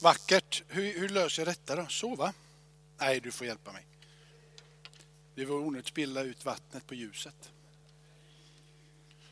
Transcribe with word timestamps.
Vackert. 0.00 0.62
Hur, 0.68 1.00
hur 1.00 1.08
löser 1.08 1.42
jag 1.42 1.48
detta 1.48 1.76
då? 1.76 1.86
Sova? 1.86 2.32
Nej, 2.98 3.20
du 3.20 3.32
får 3.32 3.46
hjälpa 3.46 3.72
mig. 3.72 3.86
Det 5.34 5.44
var 5.44 5.56
onödigt 5.56 5.84
att 5.84 5.88
spilla 5.88 6.22
ut 6.22 6.44
vattnet 6.44 6.86
på 6.86 6.94
ljuset. 6.94 7.50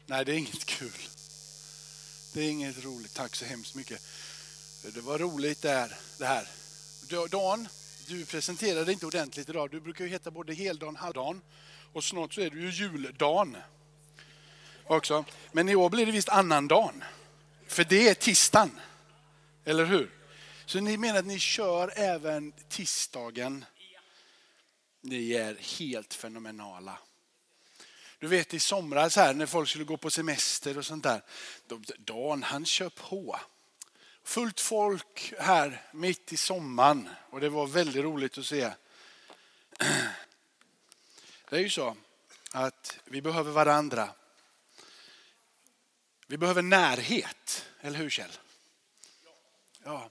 Nej, 0.06 0.24
det 0.24 0.32
är 0.32 0.36
inget 0.36 0.64
kul. 0.64 0.92
Det 2.34 2.40
är 2.40 2.50
inget 2.50 2.84
roligt. 2.84 3.14
Tack 3.14 3.36
så 3.36 3.44
hemskt 3.44 3.74
mycket. 3.74 4.02
Det 4.94 5.00
var 5.00 5.18
roligt 5.18 5.62
där, 5.62 5.96
det 6.18 6.26
här. 6.26 6.48
Dan, 7.30 7.68
du 8.06 8.24
presenterade 8.24 8.92
inte 8.92 9.06
ordentligt 9.06 9.48
idag. 9.48 9.70
Du 9.70 9.80
brukar 9.80 10.04
ju 10.04 10.10
heta 10.10 10.30
både 10.30 10.54
Heldan 10.54 10.96
Halldan 10.96 11.40
och 11.92 12.04
snart 12.04 12.34
så 12.34 12.40
är 12.40 12.50
du 12.50 12.60
ju 12.60 12.70
juldan 12.70 13.56
också. 14.84 15.24
Men 15.52 15.68
i 15.68 15.76
år 15.76 15.90
blir 15.90 16.06
det 16.06 16.12
visst 16.12 16.28
annandagen. 16.28 17.04
För 17.66 17.84
det 17.84 18.08
är 18.08 18.14
tisdagen. 18.14 18.80
Eller 19.64 19.84
hur? 19.84 20.15
Så 20.66 20.80
ni 20.80 20.96
menar 20.96 21.18
att 21.18 21.26
ni 21.26 21.38
kör 21.38 21.92
även 21.96 22.52
tisdagen? 22.68 23.64
Ni 25.00 25.32
är 25.32 25.54
helt 25.54 26.14
fenomenala. 26.14 26.98
Du 28.18 28.26
vet 28.26 28.54
i 28.54 28.60
somras 28.60 29.16
här 29.16 29.34
när 29.34 29.46
folk 29.46 29.68
skulle 29.68 29.84
gå 29.84 29.96
på 29.96 30.10
semester 30.10 30.78
och 30.78 30.86
sånt 30.86 31.04
där. 31.04 31.22
Dan 31.98 32.42
han 32.42 32.64
kör 32.66 32.88
på. 32.88 33.40
Fullt 34.22 34.60
folk 34.60 35.34
här 35.38 35.82
mitt 35.92 36.32
i 36.32 36.36
sommaren 36.36 37.08
och 37.30 37.40
det 37.40 37.48
var 37.48 37.66
väldigt 37.66 38.04
roligt 38.04 38.38
att 38.38 38.46
se. 38.46 38.72
Det 41.48 41.56
är 41.56 41.60
ju 41.60 41.70
så 41.70 41.96
att 42.50 42.98
vi 43.04 43.22
behöver 43.22 43.52
varandra. 43.52 44.08
Vi 46.26 46.38
behöver 46.38 46.62
närhet, 46.62 47.66
eller 47.80 47.98
hur 47.98 48.10
Kjell? 48.10 48.32
Ja. 49.84 50.10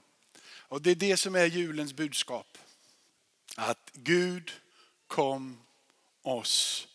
Och 0.68 0.82
det 0.82 0.90
är 0.90 0.94
det 0.94 1.16
som 1.16 1.34
är 1.34 1.46
julens 1.46 1.92
budskap. 1.92 2.58
Att 3.56 3.90
Gud 3.92 4.52
kom 5.06 5.60
oss 6.22 6.88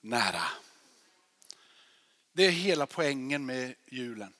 nära. 0.00 0.42
Det 2.32 2.46
är 2.46 2.50
hela 2.50 2.86
poängen 2.86 3.46
med 3.46 3.74
julen. 3.86 4.32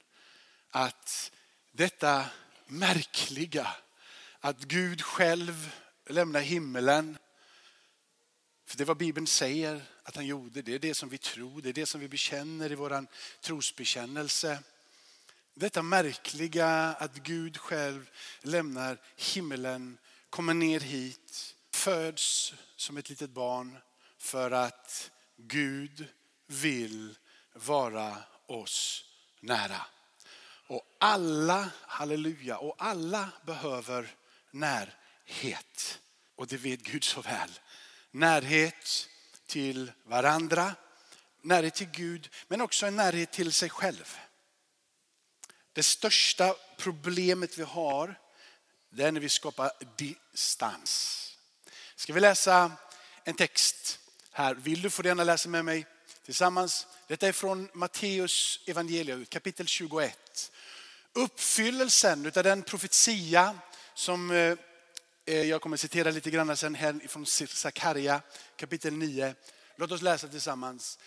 Att 0.70 1.32
detta 1.72 2.26
märkliga, 2.66 3.68
att 4.40 4.58
Gud 4.58 5.02
själv 5.02 5.70
lämnar 6.06 6.40
himmelen. 6.40 7.18
För 8.66 8.76
det 8.76 8.84
är 8.84 8.86
vad 8.86 8.96
Bibeln 8.96 9.26
säger 9.26 9.82
att 10.02 10.16
han 10.16 10.26
gjorde. 10.26 10.62
Det 10.62 10.74
är 10.74 10.78
det 10.78 10.94
som 10.94 11.08
vi 11.08 11.18
tror, 11.18 11.62
det 11.62 11.68
är 11.68 11.72
det 11.72 11.86
som 11.86 12.00
vi 12.00 12.08
bekänner 12.08 12.72
i 12.72 12.74
vår 12.74 13.06
trosbekännelse. 13.40 14.58
Detta 15.58 15.82
märkliga 15.82 16.68
att 16.98 17.14
Gud 17.14 17.56
själv 17.56 18.10
lämnar 18.42 18.98
himmelen, 19.16 19.98
kommer 20.30 20.54
ner 20.54 20.80
hit, 20.80 21.54
föds 21.70 22.54
som 22.76 22.96
ett 22.96 23.08
litet 23.08 23.30
barn 23.30 23.78
för 24.18 24.50
att 24.50 25.10
Gud 25.36 26.08
vill 26.46 27.14
vara 27.52 28.16
oss 28.46 29.04
nära. 29.40 29.86
Och 30.66 30.96
alla, 31.00 31.70
halleluja, 31.82 32.58
och 32.58 32.74
alla 32.78 33.28
behöver 33.46 34.14
närhet. 34.50 36.00
Och 36.36 36.46
det 36.46 36.56
vet 36.56 36.82
Gud 36.82 37.04
så 37.04 37.20
väl. 37.20 37.50
Närhet 38.10 39.08
till 39.46 39.92
varandra, 40.04 40.74
närhet 41.42 41.74
till 41.74 41.90
Gud, 41.90 42.28
men 42.48 42.60
också 42.60 42.86
en 42.86 42.96
närhet 42.96 43.32
till 43.32 43.52
sig 43.52 43.70
själv. 43.70 44.16
Det 45.76 45.82
största 45.82 46.54
problemet 46.76 47.58
vi 47.58 47.62
har, 47.62 48.18
det 48.90 49.04
är 49.04 49.12
när 49.12 49.20
vi 49.20 49.28
skapar 49.28 49.70
distans. 49.96 51.22
Ska 51.96 52.12
vi 52.12 52.20
läsa 52.20 52.72
en 53.24 53.34
text 53.34 53.98
här? 54.30 54.54
Vill 54.54 54.82
du 54.82 54.90
får 54.90 55.02
du 55.02 55.08
gärna 55.08 55.24
läsa 55.24 55.48
med 55.48 55.64
mig 55.64 55.86
tillsammans. 56.24 56.86
Detta 57.06 57.28
är 57.28 57.32
från 57.32 57.68
Matteus 57.72 58.60
evangelium 58.66 59.26
kapitel 59.26 59.66
21. 59.66 60.52
Uppfyllelsen 61.12 62.26
av 62.26 62.42
den 62.42 62.62
profetia 62.62 63.58
som 63.94 64.30
eh, 64.30 64.56
eh, 65.26 65.42
jag 65.42 65.60
kommer 65.60 65.76
citera 65.76 66.10
lite 66.10 66.30
grann 66.30 66.56
sen 66.56 66.74
här 66.74 67.08
från 67.08 67.26
Sakarja 67.26 68.20
kapitel 68.56 68.92
9. 68.92 69.34
Låt 69.76 69.92
oss 69.92 70.02
läsa 70.02 70.28
tillsammans. 70.28 70.98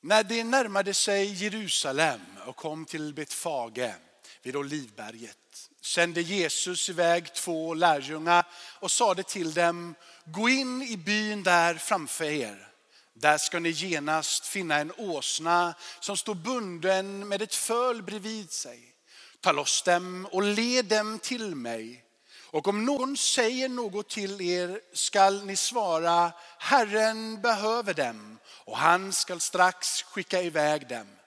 När 0.00 0.24
de 0.24 0.44
närmade 0.44 0.94
sig 0.94 1.32
Jerusalem 1.32 2.20
och 2.46 2.56
kom 2.56 2.84
till 2.84 3.14
Betfage 3.14 3.94
vid 4.42 4.56
Olivberget 4.56 5.36
sände 5.80 6.20
Jesus 6.20 6.88
iväg 6.88 7.34
två 7.34 7.74
lärjungar 7.74 8.44
och 8.54 8.90
sade 8.90 9.22
till 9.22 9.54
dem, 9.54 9.94
gå 10.24 10.48
in 10.48 10.82
i 10.82 10.96
byn 10.96 11.42
där 11.42 11.74
framför 11.74 12.24
er. 12.24 12.68
Där 13.14 13.38
ska 13.38 13.58
ni 13.58 13.70
genast 13.70 14.46
finna 14.46 14.76
en 14.76 14.92
åsna 14.96 15.74
som 16.00 16.16
står 16.16 16.34
bunden 16.34 17.28
med 17.28 17.42
ett 17.42 17.54
föl 17.54 18.02
bredvid 18.02 18.50
sig. 18.52 18.94
Ta 19.40 19.52
loss 19.52 19.82
dem 19.82 20.28
och 20.32 20.42
led 20.42 20.84
dem 20.84 21.18
till 21.18 21.54
mig. 21.54 22.04
Och 22.50 22.68
om 22.68 22.84
någon 22.84 23.16
säger 23.16 23.68
något 23.68 24.08
till 24.08 24.40
er 24.40 24.80
skall 24.92 25.44
ni 25.44 25.56
svara, 25.56 26.32
Herren 26.58 27.40
behöver 27.40 27.94
dem 27.94 28.38
och 28.46 28.78
han 28.78 29.12
skall 29.12 29.40
strax 29.40 30.02
skicka 30.02 30.42
iväg 30.42 30.88
dem. 30.88 31.17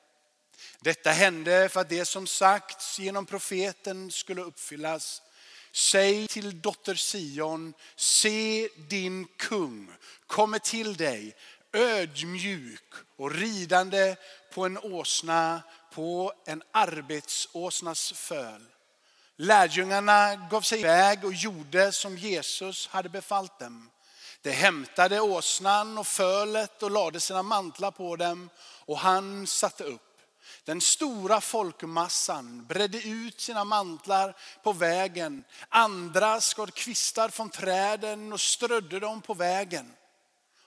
Detta 0.83 1.11
hände 1.11 1.69
för 1.69 1.81
att 1.81 1.89
det 1.89 2.05
som 2.05 2.27
sagts 2.27 2.99
genom 2.99 3.25
profeten 3.25 4.11
skulle 4.11 4.41
uppfyllas. 4.41 5.21
Säg 5.71 6.27
till 6.27 6.61
dotter 6.61 6.95
Sion, 6.95 7.73
se 7.95 8.69
din 8.89 9.27
kung 9.37 9.91
kommer 10.27 10.59
till 10.59 10.95
dig 10.97 11.35
ödmjuk 11.73 12.93
och 13.17 13.31
ridande 13.31 14.15
på 14.53 14.65
en 14.65 14.77
åsna, 14.77 15.61
på 15.93 16.33
en 16.45 16.63
arbetsåsnas 16.71 18.13
föl. 18.13 18.61
Lärjungarna 19.37 20.35
gav 20.35 20.61
sig 20.61 20.79
iväg 20.79 21.25
och 21.25 21.33
gjorde 21.33 21.91
som 21.91 22.17
Jesus 22.17 22.87
hade 22.87 23.09
befallt 23.09 23.59
dem. 23.59 23.89
De 24.41 24.51
hämtade 24.51 25.21
åsnan 25.21 25.97
och 25.97 26.07
fölet 26.07 26.83
och 26.83 26.91
lade 26.91 27.19
sina 27.19 27.43
mantlar 27.43 27.91
på 27.91 28.15
dem 28.15 28.49
och 28.85 28.97
han 28.97 29.47
satte 29.47 29.83
upp. 29.83 30.10
Den 30.65 30.81
stora 30.81 31.41
folkmassan 31.41 32.65
bredde 32.65 33.01
ut 33.01 33.41
sina 33.41 33.63
mantlar 33.63 34.37
på 34.63 34.73
vägen. 34.73 35.43
Andra 35.69 36.41
skar 36.41 36.67
kvistar 36.67 37.29
från 37.29 37.49
träden 37.49 38.33
och 38.33 38.41
strödde 38.41 38.99
dem 38.99 39.21
på 39.21 39.33
vägen. 39.33 39.93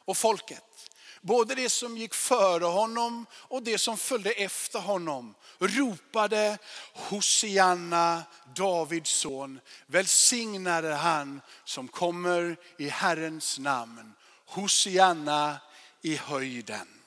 Och 0.05 0.17
folket, 0.17 0.91
både 1.21 1.55
det 1.55 1.71
som 1.71 1.97
gick 1.97 2.15
före 2.15 2.65
honom 2.65 3.27
och 3.33 3.63
det 3.63 3.79
som 3.79 3.97
följde 3.97 4.31
efter 4.31 4.79
honom, 4.79 5.35
ropade 5.59 6.59
Hosianna, 6.95 8.23
Davids 8.57 9.11
son. 9.11 9.61
Välsignade 9.87 10.95
han 10.95 11.41
som 11.65 11.89
kommer 11.89 12.57
i 12.79 12.89
Herrens 12.89 13.59
namn. 13.59 14.13
Hosianna 14.47 15.57
i 16.03 16.17
höjden. 16.17 17.04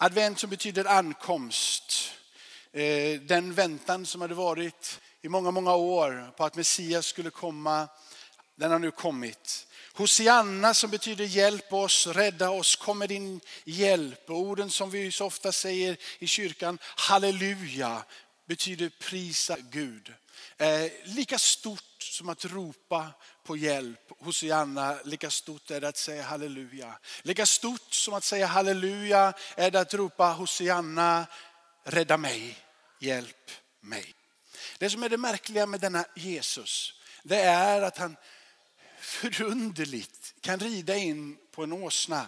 Advent 0.00 0.38
som 0.38 0.50
betyder 0.50 0.84
ankomst. 0.84 2.12
Eh, 2.72 3.20
den 3.20 3.54
väntan 3.54 4.06
som 4.06 4.20
hade 4.20 4.34
varit 4.34 5.00
i 5.22 5.28
många, 5.28 5.50
många 5.50 5.74
år 5.74 6.32
på 6.36 6.44
att 6.44 6.56
Messias 6.56 7.06
skulle 7.06 7.30
komma, 7.30 7.88
den 8.56 8.70
har 8.70 8.78
nu 8.78 8.90
kommit. 8.90 9.66
Hosianna 9.92 10.74
som 10.74 10.90
betyder 10.90 11.24
hjälp 11.24 11.72
oss, 11.72 12.06
rädda 12.06 12.50
oss, 12.50 12.76
kom 12.76 12.98
med 12.98 13.08
din 13.08 13.40
hjälp. 13.64 14.30
Och 14.30 14.38
orden 14.38 14.70
som 14.70 14.90
vi 14.90 15.12
så 15.12 15.26
ofta 15.26 15.52
säger 15.52 15.96
i 16.18 16.26
kyrkan, 16.26 16.78
halleluja, 16.82 18.04
betyder 18.46 18.88
prisa 18.88 19.56
Gud. 19.70 20.12
Eh, 20.60 20.90
lika 21.04 21.38
stort 21.38 22.02
som 22.02 22.28
att 22.28 22.44
ropa 22.44 23.06
på 23.44 23.56
hjälp. 23.56 24.00
Hosianna, 24.18 24.98
lika 25.04 25.30
stort 25.30 25.70
är 25.70 25.80
det 25.80 25.88
att 25.88 25.96
säga 25.96 26.22
halleluja. 26.22 26.98
Lika 27.22 27.46
stort 27.46 27.94
som 27.94 28.14
att 28.14 28.24
säga 28.24 28.46
halleluja 28.46 29.32
är 29.56 29.70
det 29.70 29.80
att 29.80 29.94
ropa 29.94 30.24
Hosianna, 30.24 31.26
rädda 31.84 32.16
mig, 32.16 32.58
hjälp 32.98 33.50
mig. 33.80 34.14
Det 34.78 34.90
som 34.90 35.02
är 35.02 35.08
det 35.08 35.16
märkliga 35.16 35.66
med 35.66 35.80
denna 35.80 36.04
Jesus, 36.16 36.94
det 37.22 37.40
är 37.40 37.82
att 37.82 37.98
han 37.98 38.16
förunderligt 39.00 40.34
kan 40.40 40.58
rida 40.58 40.96
in 40.96 41.38
på 41.50 41.62
en 41.62 41.72
åsna. 41.72 42.26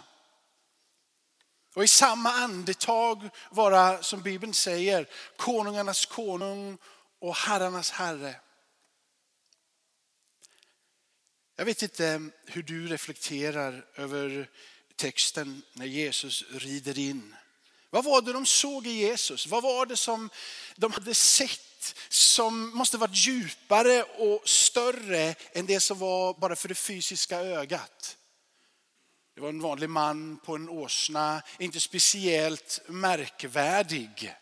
Och 1.73 1.83
i 1.83 1.87
samma 1.87 2.31
andetag 2.31 3.29
vara, 3.49 4.03
som 4.03 4.21
Bibeln 4.21 4.53
säger, 4.53 5.07
konungarnas 5.37 6.05
konung 6.05 6.77
och 7.21 7.35
herrarnas 7.35 7.91
herre. 7.91 8.35
Jag 11.55 11.65
vet 11.65 11.81
inte 11.81 12.29
hur 12.45 12.63
du 12.63 12.87
reflekterar 12.87 13.85
över 13.95 14.49
texten 14.95 15.61
när 15.73 15.85
Jesus 15.85 16.43
rider 16.51 16.99
in. 16.99 17.35
Vad 17.89 18.03
var 18.03 18.21
det 18.21 18.33
de 18.33 18.45
såg 18.45 18.87
i 18.87 18.91
Jesus? 18.91 19.47
Vad 19.47 19.63
var 19.63 19.85
det 19.85 19.97
som 19.97 20.29
de 20.75 20.91
hade 20.91 21.13
sett 21.13 21.95
som 22.09 22.77
måste 22.77 22.97
varit 22.97 23.27
djupare 23.27 24.03
och 24.03 24.49
större 24.49 25.35
än 25.51 25.65
det 25.65 25.79
som 25.79 25.99
var 25.99 26.33
bara 26.33 26.55
för 26.55 26.67
det 26.67 26.75
fysiska 26.75 27.39
ögat. 27.39 28.17
Det 29.35 29.41
var 29.41 29.49
en 29.49 29.61
vanlig 29.61 29.89
man 29.89 30.37
på 30.37 30.55
en 30.55 30.69
åsna, 30.69 31.41
inte 31.59 31.79
speciellt 31.79 32.79
märkvärdig. 32.87 34.35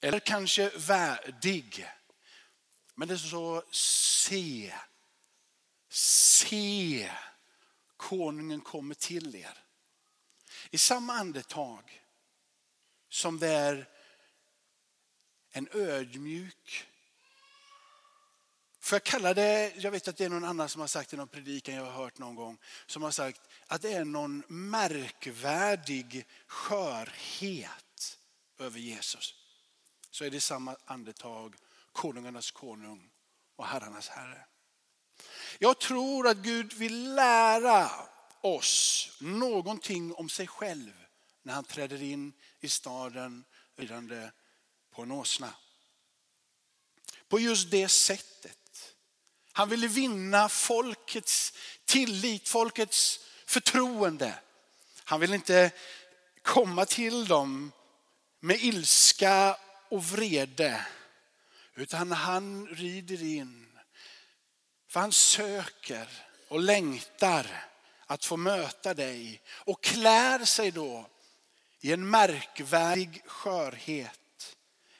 Eller 0.00 0.20
kanske 0.20 0.68
värdig. 0.76 1.88
Men 2.94 3.08
det 3.08 3.14
är 3.14 3.18
så, 3.18 3.62
se, 3.70 4.74
se, 5.88 7.10
konungen 7.96 8.60
kommer 8.60 8.94
till 8.94 9.36
er. 9.36 9.58
I 10.70 10.78
samma 10.78 11.12
andetag 11.12 12.02
som 13.08 13.38
det 13.38 13.48
är 13.48 13.88
en 15.52 15.68
ödmjuk 15.72 16.86
Får 18.80 18.96
jag 18.96 19.04
kalla 19.04 19.34
det, 19.34 19.72
jag 19.76 19.90
vet 19.90 20.08
att 20.08 20.16
det 20.16 20.24
är 20.24 20.28
någon 20.28 20.44
annan 20.44 20.68
som 20.68 20.80
har 20.80 20.88
sagt 20.88 21.12
i 21.12 21.16
någon 21.16 21.28
predikan 21.28 21.74
jag 21.74 21.84
har 21.84 21.92
hört 21.92 22.18
någon 22.18 22.34
gång, 22.34 22.58
som 22.86 23.02
har 23.02 23.10
sagt 23.10 23.40
att 23.66 23.82
det 23.82 23.92
är 23.92 24.04
någon 24.04 24.42
märkvärdig 24.48 26.26
skörhet 26.46 28.18
över 28.58 28.78
Jesus. 28.78 29.39
Så 30.10 30.24
är 30.24 30.30
det 30.30 30.40
samma 30.40 30.76
andetag 30.84 31.56
konungarnas 31.92 32.50
konung 32.50 33.10
och 33.56 33.66
herrarnas 33.66 34.08
herre. 34.08 34.44
Jag 35.58 35.78
tror 35.80 36.28
att 36.28 36.36
Gud 36.36 36.72
vill 36.72 37.14
lära 37.14 37.90
oss 38.40 39.08
någonting 39.20 40.14
om 40.14 40.28
sig 40.28 40.46
själv 40.46 40.92
när 41.42 41.54
han 41.54 41.64
träder 41.64 42.02
in 42.02 42.32
i 42.60 42.68
staden 42.68 43.44
ridande 43.76 44.30
på 44.90 45.02
en 45.02 45.10
åsna. 45.10 45.54
På 47.28 47.40
just 47.40 47.70
det 47.70 47.88
sättet. 47.88 48.94
Han 49.52 49.68
ville 49.68 49.88
vinna 49.88 50.48
folkets 50.48 51.52
tillit, 51.84 52.48
folkets 52.48 53.20
förtroende. 53.46 54.38
Han 55.04 55.20
vill 55.20 55.34
inte 55.34 55.70
komma 56.42 56.86
till 56.86 57.26
dem 57.26 57.72
med 58.40 58.56
ilska 58.60 59.56
och 59.90 60.04
vrede. 60.04 60.86
Utan 61.74 62.12
han 62.12 62.66
rider 62.66 63.22
in. 63.22 63.66
För 64.88 65.00
han 65.00 65.12
söker 65.12 66.08
och 66.48 66.60
längtar 66.60 67.46
att 68.06 68.24
få 68.24 68.36
möta 68.36 68.94
dig. 68.94 69.40
Och 69.48 69.82
klär 69.82 70.44
sig 70.44 70.70
då 70.70 71.06
i 71.80 71.92
en 71.92 72.10
märkvärdig 72.10 73.22
skörhet. 73.26 74.20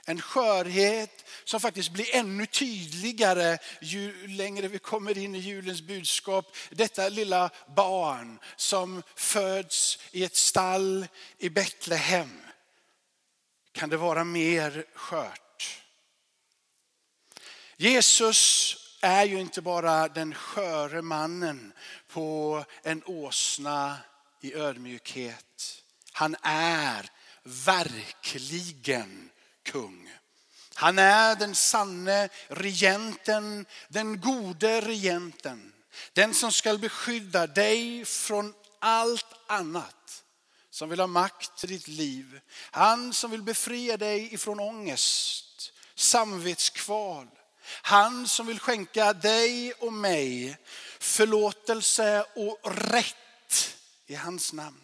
En 0.05 0.21
skörhet 0.21 1.25
som 1.45 1.61
faktiskt 1.61 1.91
blir 1.91 2.15
ännu 2.15 2.47
tydligare 2.47 3.59
ju 3.81 4.27
längre 4.27 4.69
vi 4.69 4.79
kommer 4.79 5.19
in 5.19 5.35
i 5.35 5.39
julens 5.39 5.83
budskap. 5.83 6.57
Detta 6.71 7.09
lilla 7.09 7.51
barn 7.77 8.39
som 8.57 9.03
föds 9.17 9.99
i 10.13 10.25
ett 10.25 10.37
stall 10.37 11.07
i 11.39 11.49
Betlehem. 11.49 12.41
Kan 13.73 13.89
det 13.89 13.97
vara 13.97 14.25
mer 14.25 14.85
skört? 14.95 15.83
Jesus 17.77 18.77
är 19.01 19.25
ju 19.25 19.41
inte 19.41 19.63
bara 19.63 20.09
den 20.09 20.35
sköre 20.35 21.03
mannen 21.03 21.73
på 22.09 22.65
en 22.83 23.03
åsna 23.07 23.97
i 24.41 24.55
ödmjukhet. 24.55 25.83
Han 26.13 26.37
är 26.43 27.11
verkligen 27.43 29.31
kung. 29.63 30.13
Han 30.75 30.99
är 30.99 31.37
den 31.37 31.55
sanne 31.55 32.29
regenten, 32.49 33.67
den 33.89 34.21
gode 34.21 34.81
regenten. 34.81 35.73
Den 36.13 36.35
som 36.35 36.53
ska 36.53 36.79
beskydda 36.79 37.47
dig 37.47 38.05
från 38.05 38.55
allt 38.79 39.27
annat 39.47 40.25
som 40.71 40.89
vill 40.89 41.01
ha 41.01 41.07
makt 41.07 41.65
i 41.65 41.67
ditt 41.67 41.89
liv. 41.89 42.41
Han 42.71 43.13
som 43.13 43.31
vill 43.31 43.43
befria 43.43 43.97
dig 43.97 44.35
ifrån 44.35 44.61
ångest, 44.61 45.73
samvetskval. 45.95 47.29
Han 47.83 48.29
som 48.29 48.47
vill 48.47 48.61
skänka 48.61 49.13
dig 49.13 49.73
och 49.73 49.93
mig 49.93 50.57
förlåtelse 50.99 52.25
och 52.35 52.59
rätt 52.65 53.77
i 54.07 54.15
hans 54.15 54.53
namn. 54.53 54.81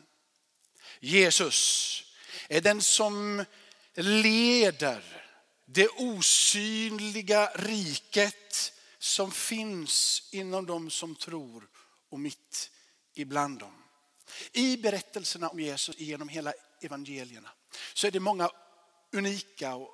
Jesus 1.01 2.03
är 2.49 2.61
den 2.61 2.83
som 2.83 3.45
leder 3.95 5.27
det 5.65 5.89
osynliga 5.89 7.51
riket 7.55 8.73
som 8.99 9.33
finns 9.33 10.23
inom 10.31 10.67
dem 10.67 10.91
som 10.91 11.15
tror 11.15 11.69
och 12.11 12.21
mitt 12.21 12.71
ibland 13.15 13.59
dem. 13.59 13.86
I 14.53 14.77
berättelserna 14.77 15.49
om 15.49 15.61
Jesus 15.61 15.99
genom 15.99 16.29
hela 16.29 16.53
evangelierna 16.81 17.49
så 17.95 18.07
är 18.07 18.11
det 18.11 18.21
många 18.21 18.51
unika 19.13 19.75
och 19.75 19.91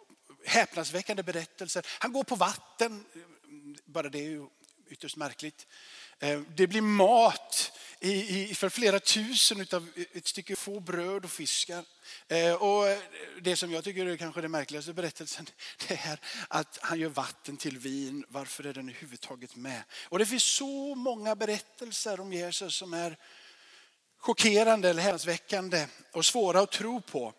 häpnadsväckande 0.47 1.23
berättelser. 1.23 1.87
Han 1.99 2.13
går 2.13 2.25
på 2.25 2.37
vatten, 2.37 3.05
bara 3.85 4.09
det 4.09 4.19
är 4.19 4.29
ju 4.29 4.47
ytterst 4.89 5.17
märkligt. 5.17 5.67
Eh, 6.19 6.41
det 6.41 6.67
blir 6.67 6.81
mat 6.81 7.73
för 8.55 8.69
flera 8.69 9.01
tusen 9.01 9.67
av 9.73 9.89
ett 10.13 10.27
stycke 10.27 10.57
få 10.57 10.81
bröd 10.81 11.25
och 11.25 11.31
fiskar. 11.31 11.85
Eh, 12.29 12.55
och 12.55 12.85
det 13.41 13.57
som 13.57 13.73
jag 13.73 13.85
tycker 13.85 14.07
är 14.07 14.17
kanske 14.17 14.41
den 14.41 14.51
märkligaste 14.51 14.93
berättelsen 14.93 15.47
det 15.89 15.95
är 15.95 16.21
att 16.49 16.79
han 16.83 16.99
gör 17.01 17.09
vatten 17.09 17.57
till 17.57 17.79
vin. 17.79 18.25
Varför 18.29 18.67
är 18.67 18.73
den 18.73 18.89
överhuvudtaget 18.89 19.57
med? 19.57 19.83
Och 20.09 20.19
det 20.19 20.27
finns 20.27 20.45
så 20.45 20.95
många 20.95 21.37
berättelser 21.37 22.21
om 22.21 22.33
Jesus 22.33 22.75
som 22.75 22.95
är 22.95 23.17
chockerande 24.23 24.91
eller 24.91 25.03
häpnadsväckande 25.03 25.87
och 26.13 26.27
svåra 26.27 26.61
att 26.61 26.71
tro 26.71 27.01
på. 27.01 27.35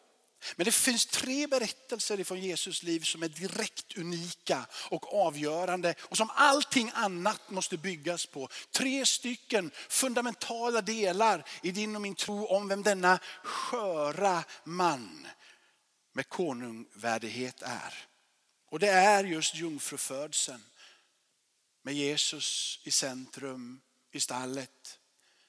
Men 0.55 0.65
det 0.65 0.71
finns 0.71 1.05
tre 1.05 1.47
berättelser 1.47 2.23
från 2.23 2.41
Jesus 2.41 2.83
liv 2.83 2.99
som 2.99 3.23
är 3.23 3.29
direkt 3.29 3.97
unika 3.97 4.65
och 4.89 5.13
avgörande 5.13 5.95
och 5.99 6.17
som 6.17 6.29
allting 6.35 6.91
annat 6.93 7.49
måste 7.49 7.77
byggas 7.77 8.25
på. 8.25 8.49
Tre 8.71 9.05
stycken 9.05 9.71
fundamentala 9.89 10.81
delar 10.81 11.45
i 11.61 11.71
din 11.71 11.95
och 11.95 12.01
min 12.01 12.15
tro 12.15 12.45
om 12.45 12.67
vem 12.67 12.83
denna 12.83 13.19
sköra 13.43 14.43
man 14.63 15.27
med 16.13 16.29
konungvärdighet 16.29 17.61
är. 17.61 18.07
Och 18.69 18.79
det 18.79 18.89
är 18.89 19.23
just 19.23 19.55
jungfrufödseln 19.55 20.63
med 21.83 21.93
Jesus 21.93 22.79
i 22.83 22.91
centrum 22.91 23.81
i 24.11 24.19
stallet 24.19 24.99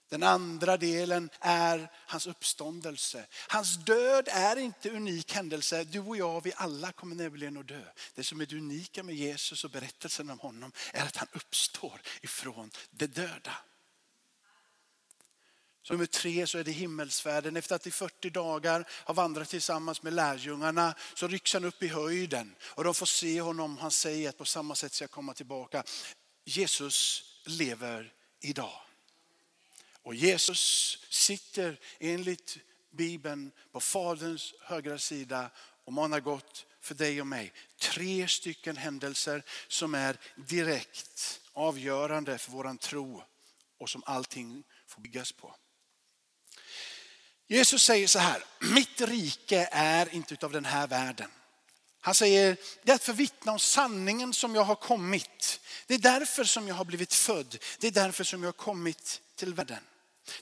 den 0.09 0.23
andra 0.23 0.77
delen 0.77 1.31
är 1.41 1.91
hans 2.07 2.27
uppståndelse. 2.27 3.27
Hans 3.49 3.77
död 3.77 4.29
är 4.29 4.57
inte 4.57 4.91
unik 4.91 5.33
händelse. 5.33 5.85
Du 5.85 6.01
och 6.01 6.17
jag, 6.17 6.45
vi 6.45 6.53
alla 6.57 6.93
kommer 6.93 7.17
nämligen 7.17 7.57
att 7.57 7.69
dö. 7.69 7.85
Det 8.15 8.25
som 8.25 8.41
är 8.41 8.47
det 8.47 8.57
unika 8.57 9.03
med 9.03 9.15
Jesus 9.15 9.65
och 9.65 9.71
berättelsen 9.71 10.31
om 10.31 10.39
honom 10.39 10.73
är 10.93 11.03
att 11.03 11.17
han 11.17 11.29
uppstår 11.33 12.01
ifrån 12.23 12.71
det 12.91 13.07
döda. 13.07 13.57
Så 15.83 15.93
nummer 15.93 16.07
tre 16.07 16.47
så 16.47 16.59
är 16.59 16.65
det 16.65 16.73
himmelsfärden. 16.73 17.57
Efter 17.57 17.75
att 17.77 17.87
i 17.87 17.91
40 17.91 18.31
dagar 18.31 18.89
har 18.91 19.15
vandrat 19.15 19.49
tillsammans 19.49 20.03
med 20.03 20.13
lärjungarna 20.13 20.95
så 21.15 21.29
rycks 21.29 21.53
han 21.53 21.65
upp 21.65 21.83
i 21.83 21.89
höjden 21.89 22.55
och 22.63 22.85
de 22.85 22.95
får 22.95 23.07
se 23.07 23.41
honom. 23.41 23.79
Han 23.79 23.91
säger 23.91 24.29
att 24.29 24.39
på 24.39 24.45
samma 24.45 24.75
sätt 24.75 24.93
ska 24.93 25.03
jag 25.03 25.11
komma 25.11 25.35
tillbaka. 25.35 25.85
Jesus 26.45 27.25
lever 27.45 28.13
idag. 28.41 28.84
Och 30.05 30.15
Jesus 30.15 30.99
sitter 31.11 31.81
enligt 32.01 32.59
Bibeln 32.91 33.53
på 33.73 33.81
Faderns 33.81 34.55
högra 34.61 34.99
sida 34.99 35.51
och 35.85 35.93
manar 35.93 36.21
gott 36.21 36.67
för 36.81 36.95
dig 36.95 37.21
och 37.21 37.27
mig. 37.27 37.53
Tre 37.79 38.29
stycken 38.29 38.77
händelser 38.77 39.43
som 39.69 39.95
är 39.95 40.17
direkt 40.37 41.41
avgörande 41.53 42.39
för 42.39 42.53
våran 42.53 42.79
tro 42.79 43.23
och 43.79 43.91
som 43.91 44.03
allting 44.07 44.65
får 44.87 45.03
byggas 45.03 45.33
på. 45.33 45.57
Jesus 47.47 47.83
säger 47.83 48.07
så 48.07 48.19
här, 48.19 48.45
mitt 48.61 49.01
rike 49.01 49.69
är 49.73 50.15
inte 50.15 50.47
av 50.47 50.53
den 50.53 50.65
här 50.65 50.87
världen. 50.87 51.31
Han 52.01 52.15
säger, 52.15 52.57
det 52.83 52.93
är 52.93 52.97
att 52.97 53.05
förvittna 53.05 53.53
om 53.53 53.59
sanningen 53.59 54.35
som 54.35 54.55
jag 54.55 54.65
har 54.65 54.75
kommit. 54.75 55.61
Det 55.87 55.95
är 55.95 55.99
därför 55.99 56.45
som 56.45 56.69
jag 56.69 56.75
har 56.75 56.85
blivit 56.85 57.15
född. 57.15 57.59
Det 57.79 57.87
är 57.87 57.91
därför 57.91 58.25
som 58.25 58.43
jag 58.43 58.49
har 58.49 58.53
kommit 58.53 59.21
till 59.35 59.55
världen. 59.55 59.85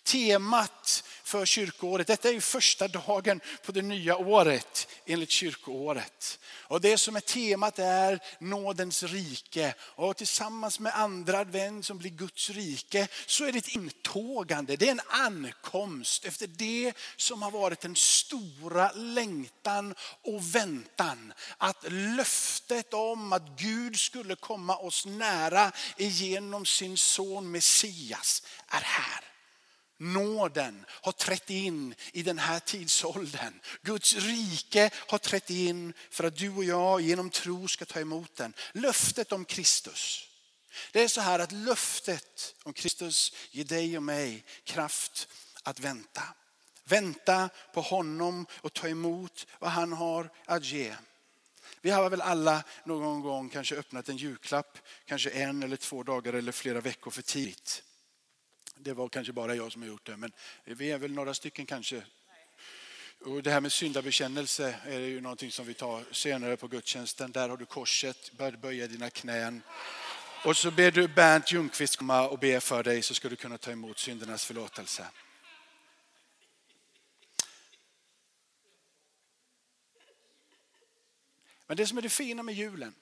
Temat 0.02 1.04
för 1.22 1.46
kyrkoåret. 1.46 2.06
Detta 2.06 2.28
är 2.28 2.32
ju 2.32 2.40
första 2.40 2.88
dagen 2.88 3.40
på 3.64 3.72
det 3.72 3.82
nya 3.82 4.16
året 4.16 4.88
enligt 5.06 5.30
kyrkoåret. 5.30 6.38
Och 6.72 6.80
det 6.80 6.98
som 6.98 7.16
är 7.16 7.20
temat 7.20 7.78
är 7.78 8.20
nådens 8.38 9.02
rike. 9.02 9.74
Och 9.80 10.16
tillsammans 10.16 10.80
med 10.80 10.98
andra 10.98 11.38
advent 11.38 11.86
som 11.86 11.98
blir 11.98 12.10
Guds 12.10 12.50
rike 12.50 13.08
så 13.26 13.44
är 13.44 13.52
det 13.52 13.58
ett 13.58 13.68
intågande, 13.68 14.76
det 14.76 14.86
är 14.86 14.90
en 14.90 15.00
ankomst 15.08 16.24
efter 16.24 16.46
det 16.46 16.92
som 17.16 17.42
har 17.42 17.50
varit 17.50 17.80
den 17.80 17.96
stora 17.96 18.92
längtan 18.92 19.94
och 20.22 20.54
väntan. 20.54 21.32
Att 21.58 21.84
löftet 21.92 22.94
om 22.94 23.32
att 23.32 23.48
Gud 23.58 23.98
skulle 23.98 24.36
komma 24.36 24.76
oss 24.76 25.06
nära 25.06 25.72
genom 25.96 26.66
sin 26.66 26.98
son 26.98 27.50
Messias 27.50 28.42
är 28.68 28.80
här. 28.80 29.31
Nåden 30.02 30.84
har 30.88 31.12
trätt 31.12 31.50
in 31.50 31.94
i 32.12 32.22
den 32.22 32.38
här 32.38 32.60
tidsåldern. 32.60 33.60
Guds 33.82 34.14
rike 34.14 34.90
har 34.94 35.18
trätt 35.18 35.50
in 35.50 35.92
för 36.10 36.24
att 36.24 36.36
du 36.36 36.50
och 36.50 36.64
jag 36.64 37.00
genom 37.00 37.30
tro 37.30 37.68
ska 37.68 37.84
ta 37.84 38.00
emot 38.00 38.36
den. 38.36 38.54
Löftet 38.72 39.32
om 39.32 39.44
Kristus. 39.44 40.28
Det 40.92 41.02
är 41.02 41.08
så 41.08 41.20
här 41.20 41.38
att 41.38 41.52
löftet 41.52 42.54
om 42.62 42.72
Kristus 42.72 43.32
ger 43.50 43.64
dig 43.64 43.96
och 43.96 44.02
mig 44.02 44.44
kraft 44.64 45.28
att 45.62 45.80
vänta. 45.80 46.22
Vänta 46.84 47.48
på 47.74 47.80
honom 47.80 48.46
och 48.52 48.72
ta 48.72 48.88
emot 48.88 49.46
vad 49.58 49.70
han 49.70 49.92
har 49.92 50.30
att 50.46 50.64
ge. 50.64 50.94
Vi 51.80 51.90
har 51.90 52.10
väl 52.10 52.20
alla 52.20 52.64
någon 52.84 53.20
gång 53.20 53.48
kanske 53.48 53.76
öppnat 53.76 54.08
en 54.08 54.16
julklapp, 54.16 54.78
kanske 55.06 55.30
en 55.30 55.62
eller 55.62 55.76
två 55.76 56.02
dagar 56.02 56.32
eller 56.32 56.52
flera 56.52 56.80
veckor 56.80 57.10
för 57.10 57.22
tidigt. 57.22 57.82
Det 58.74 58.92
var 58.92 59.08
kanske 59.08 59.32
bara 59.32 59.54
jag 59.54 59.72
som 59.72 59.82
har 59.82 59.88
gjort 59.88 60.06
det, 60.06 60.16
men 60.16 60.32
vi 60.64 60.90
är 60.90 60.98
väl 60.98 61.12
några 61.12 61.34
stycken 61.34 61.66
kanske. 61.66 62.02
Och 63.24 63.42
det 63.42 63.50
här 63.50 63.60
med 63.60 63.72
syndabekännelse 63.72 64.74
är 64.84 64.98
ju 64.98 65.20
någonting 65.20 65.50
som 65.50 65.66
vi 65.66 65.74
tar 65.74 66.04
senare 66.12 66.56
på 66.56 66.68
gudstjänsten. 66.68 67.32
Där 67.32 67.48
har 67.48 67.56
du 67.56 67.66
korset, 67.66 68.32
bör 68.32 68.52
böja 68.52 68.86
dina 68.86 69.10
knän. 69.10 69.62
Och 70.44 70.56
så 70.56 70.70
ber 70.70 70.90
du 70.90 71.08
Bernt 71.08 71.52
Ljungqvist 71.52 71.96
komma 71.96 72.28
och 72.28 72.38
be 72.38 72.60
för 72.60 72.82
dig 72.82 73.02
så 73.02 73.14
ska 73.14 73.28
du 73.28 73.36
kunna 73.36 73.58
ta 73.58 73.70
emot 73.70 73.98
syndernas 73.98 74.44
förlåtelse. 74.44 75.06
Men 81.66 81.76
det 81.76 81.86
som 81.86 81.98
är 81.98 82.02
det 82.02 82.08
fina 82.08 82.42
med 82.42 82.54
julen 82.54 82.94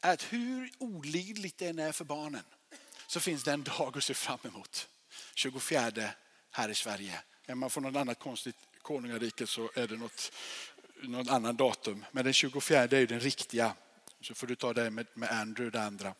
är 0.00 0.12
att 0.12 0.22
hur 0.22 0.70
olidligt 0.78 1.58
det 1.58 1.66
än 1.66 1.78
är 1.78 1.92
för 1.92 2.04
barnen 2.04 2.44
så 3.06 3.20
finns 3.20 3.44
det 3.44 3.52
en 3.52 3.62
dag 3.62 3.96
att 3.96 4.04
se 4.04 4.14
fram 4.14 4.38
emot. 4.42 4.88
24 5.34 6.10
här 6.50 6.68
i 6.68 6.74
Sverige. 6.74 7.20
Är 7.46 7.54
man 7.54 7.70
från 7.70 7.82
något 7.82 7.96
annat 7.96 8.18
konstigt 8.18 8.56
konungarike 8.82 9.46
så 9.46 9.70
är 9.74 9.88
det 9.88 9.96
något, 9.96 10.32
något 11.02 11.28
annat 11.28 11.56
datum. 11.56 12.04
Men 12.10 12.24
den 12.24 12.32
24 12.32 12.80
är 12.80 12.96
ju 12.96 13.06
den 13.06 13.20
riktiga. 13.20 13.74
Så 14.20 14.34
får 14.34 14.46
du 14.46 14.56
ta 14.56 14.72
det 14.72 14.90
med, 14.90 15.06
med 15.14 15.30
Andrew 15.30 15.78
det 15.78 15.84
andra. 15.84 16.14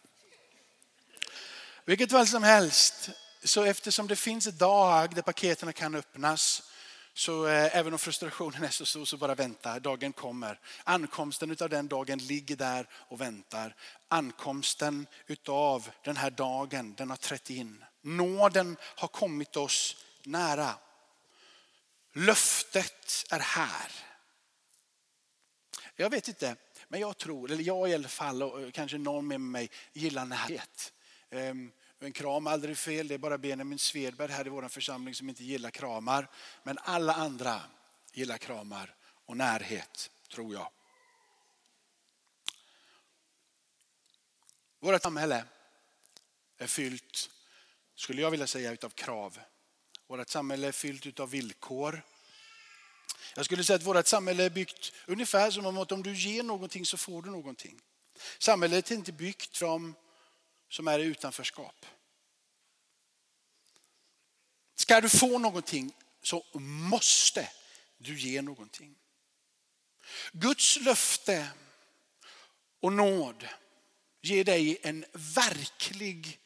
Vilket 1.85 2.12
väl 2.12 2.26
som 2.26 2.42
helst, 2.42 3.11
så 3.44 3.62
eftersom 3.62 4.06
det 4.06 4.16
finns 4.16 4.47
en 4.47 4.56
dag 4.56 5.14
där 5.14 5.23
paketen 5.23 5.73
kan 5.73 5.94
öppnas 5.94 6.62
så 7.14 7.47
eh, 7.47 7.76
även 7.76 7.92
om 7.92 7.99
frustrationen 7.99 8.64
är 8.64 8.68
så 8.68 8.87
stor 8.87 9.04
så 9.04 9.16
bara 9.16 9.35
vänta, 9.35 9.80
dagen 9.80 10.12
kommer. 10.12 10.61
Ankomsten 10.85 11.56
av 11.61 11.68
den 11.68 11.88
dagen 11.88 12.18
ligger 12.18 12.56
där 12.56 12.88
och 12.92 13.21
väntar. 13.21 13.75
Ankomsten 14.09 15.06
av 15.49 15.88
den 16.04 16.16
här 16.16 16.30
dagen, 16.30 16.94
den 16.94 17.11
har 17.11 17.16
trätt 17.16 17.50
in. 17.50 17.85
Nåden 18.04 18.76
har 18.80 19.08
kommit 19.08 19.56
oss 19.56 20.04
nära. 20.23 20.75
Löftet 22.12 23.26
är 23.30 23.40
här. 23.40 23.92
Jag 25.96 26.11
vet 26.11 26.28
inte, 26.28 26.56
men 26.88 27.00
jag 27.00 27.18
tror, 27.18 27.50
eller 27.50 27.64
jag 27.64 27.90
i 27.90 27.94
alla 27.94 28.08
fall 28.08 28.42
och 28.42 28.62
eh, 28.62 28.70
kanske 28.70 28.99
någon 28.99 29.26
med 29.26 29.40
mig 29.40 29.70
gillar 29.92 30.25
närhet. 30.25 30.92
Ehm, 31.30 31.73
en 31.99 32.12
kram 32.12 32.46
är 32.46 32.50
aldrig 32.50 32.78
fel, 32.78 33.08
det 33.08 33.14
är 33.14 33.18
bara 33.18 33.38
Benjamin 33.38 33.78
Svedberg 33.78 34.32
här 34.32 34.46
i 34.46 34.50
vår 34.50 34.68
församling 34.68 35.14
som 35.14 35.28
inte 35.28 35.44
gillar 35.44 35.70
kramar. 35.70 36.30
Men 36.62 36.78
alla 36.78 37.14
andra 37.14 37.61
gillar 38.12 38.38
kramar 38.38 38.94
och 39.26 39.37
närhet, 39.37 40.11
tror 40.28 40.54
jag. 40.54 40.70
Vårt 44.80 45.02
samhälle 45.02 45.44
är 46.58 46.66
fyllt 46.66 47.30
skulle 47.94 48.22
jag 48.22 48.30
vilja 48.30 48.46
säga, 48.46 48.72
utav 48.72 48.90
krav. 48.90 49.38
Vårt 50.06 50.28
samhälle 50.28 50.68
är 50.68 50.72
fyllt 50.72 51.20
av 51.20 51.30
villkor. 51.30 52.02
Jag 53.36 53.44
skulle 53.44 53.64
säga 53.64 53.76
att 53.76 53.82
vårt 53.82 54.06
samhälle 54.06 54.44
är 54.44 54.50
byggt 54.50 54.92
ungefär 55.06 55.50
som 55.50 55.78
att 55.78 55.92
om 55.92 56.02
du 56.02 56.16
ger 56.16 56.42
någonting 56.42 56.86
så 56.86 56.96
får 56.96 57.22
du 57.22 57.30
någonting. 57.30 57.80
Samhället 58.38 58.90
är 58.90 58.94
inte 58.94 59.12
byggt 59.12 59.56
för 59.56 59.66
dem 59.66 59.94
som 60.68 60.88
är 60.88 60.98
i 60.98 61.02
utanförskap. 61.02 61.86
Ska 64.74 65.00
du 65.00 65.08
få 65.08 65.38
någonting 65.38 65.94
så 66.22 66.46
måste 66.60 67.48
du 67.98 68.18
ge 68.18 68.42
någonting. 68.42 68.96
Guds 70.32 70.80
löfte 70.80 71.48
och 72.80 72.92
nåd 72.92 73.48
ger 74.22 74.44
dig 74.44 74.78
en 74.82 75.04
verklig 75.12 76.40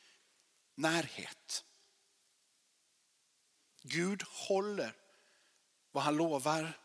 närhet. 0.78 1.64
Gud 3.82 4.22
håller 4.22 4.96
vad 5.90 6.02
han 6.02 6.16
lovar. 6.16 6.80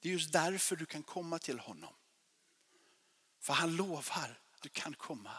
Det 0.00 0.08
är 0.08 0.12
just 0.12 0.32
därför 0.32 0.76
du 0.76 0.86
kan 0.86 1.02
komma 1.02 1.38
till 1.38 1.58
honom. 1.58 1.94
För 3.40 3.52
han 3.52 3.76
lovar 3.76 4.40
att 4.54 4.62
du 4.62 4.68
kan 4.68 4.94
komma 4.94 5.36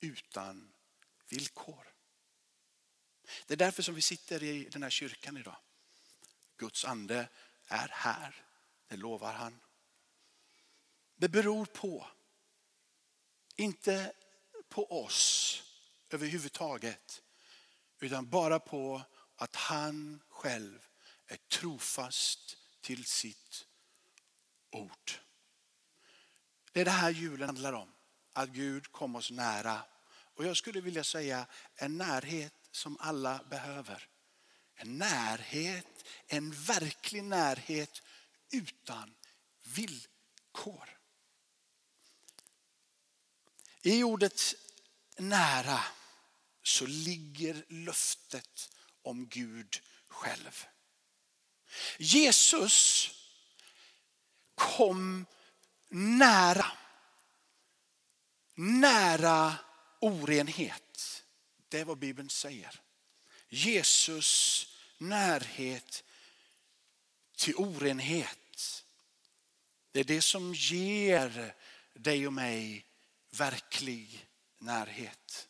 utan 0.00 0.72
villkor. 1.28 1.92
Det 3.46 3.54
är 3.54 3.58
därför 3.58 3.82
som 3.82 3.94
vi 3.94 4.02
sitter 4.02 4.42
i 4.42 4.64
den 4.64 4.82
här 4.82 4.90
kyrkan 4.90 5.36
idag. 5.36 5.56
Guds 6.56 6.84
ande 6.84 7.28
är 7.66 7.88
här, 7.88 8.44
det 8.86 8.96
lovar 8.96 9.32
han. 9.32 9.60
Det 11.14 11.28
beror 11.28 11.66
på, 11.66 12.06
inte 13.56 14.12
på 14.68 15.04
oss, 15.04 15.62
överhuvudtaget. 16.10 17.22
Utan 18.00 18.30
bara 18.30 18.58
på 18.58 19.02
att 19.36 19.56
han 19.56 20.22
själv 20.28 20.86
är 21.26 21.36
trofast 21.36 22.56
till 22.80 23.04
sitt 23.04 23.66
ord. 24.70 25.12
Det 26.72 26.80
är 26.80 26.84
det 26.84 26.90
här 26.90 27.10
julen 27.10 27.48
handlar 27.48 27.72
om. 27.72 27.92
Att 28.32 28.48
Gud 28.48 28.92
kom 28.92 29.16
oss 29.16 29.30
nära. 29.30 29.82
Och 30.08 30.44
jag 30.44 30.56
skulle 30.56 30.80
vilja 30.80 31.04
säga 31.04 31.46
en 31.74 31.96
närhet 31.96 32.54
som 32.70 32.96
alla 33.00 33.40
behöver. 33.50 34.08
En 34.74 34.98
närhet, 34.98 36.04
en 36.26 36.50
verklig 36.52 37.24
närhet 37.24 38.02
utan 38.50 39.14
villkor. 39.62 40.98
I 43.82 44.02
ordet 44.02 44.54
nära 45.16 45.84
så 46.62 46.86
ligger 46.86 47.64
löftet 47.68 48.70
om 49.02 49.28
Gud 49.28 49.82
själv. 50.08 50.66
Jesus 51.98 53.10
kom 54.54 55.26
nära. 55.88 56.66
Nära 58.54 59.54
orenhet. 60.00 61.24
Det 61.68 61.80
är 61.80 61.84
vad 61.84 61.98
Bibeln 61.98 62.30
säger. 62.30 62.80
Jesus 63.48 64.66
närhet 64.98 66.04
till 67.36 67.54
orenhet. 67.56 68.84
Det 69.92 70.00
är 70.00 70.04
det 70.04 70.22
som 70.22 70.54
ger 70.54 71.54
dig 71.94 72.26
och 72.26 72.32
mig 72.32 72.86
verklig 73.30 74.25
närhet. 74.58 75.48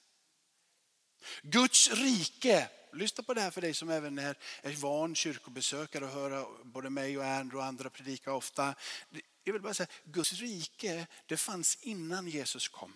Guds 1.42 1.90
rike, 1.90 2.68
lyssna 2.92 3.24
på 3.24 3.34
det 3.34 3.40
här 3.40 3.50
för 3.50 3.60
dig 3.60 3.74
som 3.74 3.90
även 3.90 4.18
är, 4.18 4.38
är 4.62 4.72
van 4.72 5.14
kyrkobesökare 5.14 6.04
och 6.04 6.10
höra 6.10 6.46
både 6.64 6.90
mig 6.90 7.18
och 7.18 7.24
Andrew 7.24 7.58
och 7.58 7.64
andra 7.64 7.90
predika 7.90 8.32
ofta. 8.32 8.74
Jag 9.44 9.52
vill 9.52 9.62
bara 9.62 9.74
säga, 9.74 9.88
Guds 10.04 10.32
rike 10.32 11.06
det 11.26 11.36
fanns 11.36 11.78
innan 11.82 12.28
Jesus 12.28 12.68
kom. 12.68 12.92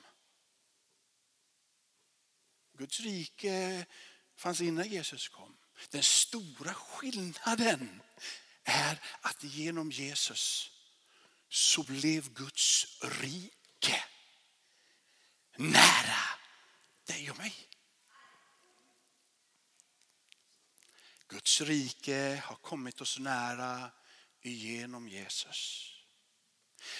Guds 2.78 3.00
rike 3.00 3.86
fanns 4.36 4.60
innan 4.60 4.88
Jesus 4.88 5.28
kom. 5.28 5.56
Den 5.90 6.02
stora 6.02 6.74
skillnaden 6.74 8.02
är 8.64 9.00
att 9.20 9.44
genom 9.44 9.90
Jesus 9.90 10.70
så 11.48 11.82
blev 11.82 12.32
Guds 12.32 12.86
rike 13.02 14.04
nära 15.60 16.22
dig 17.06 17.30
och 17.30 17.38
mig. 17.38 17.54
Guds 21.28 21.60
rike 21.60 22.42
har 22.44 22.56
kommit 22.56 23.00
oss 23.00 23.18
nära 23.18 23.90
genom 24.42 25.08
Jesus. 25.08 25.94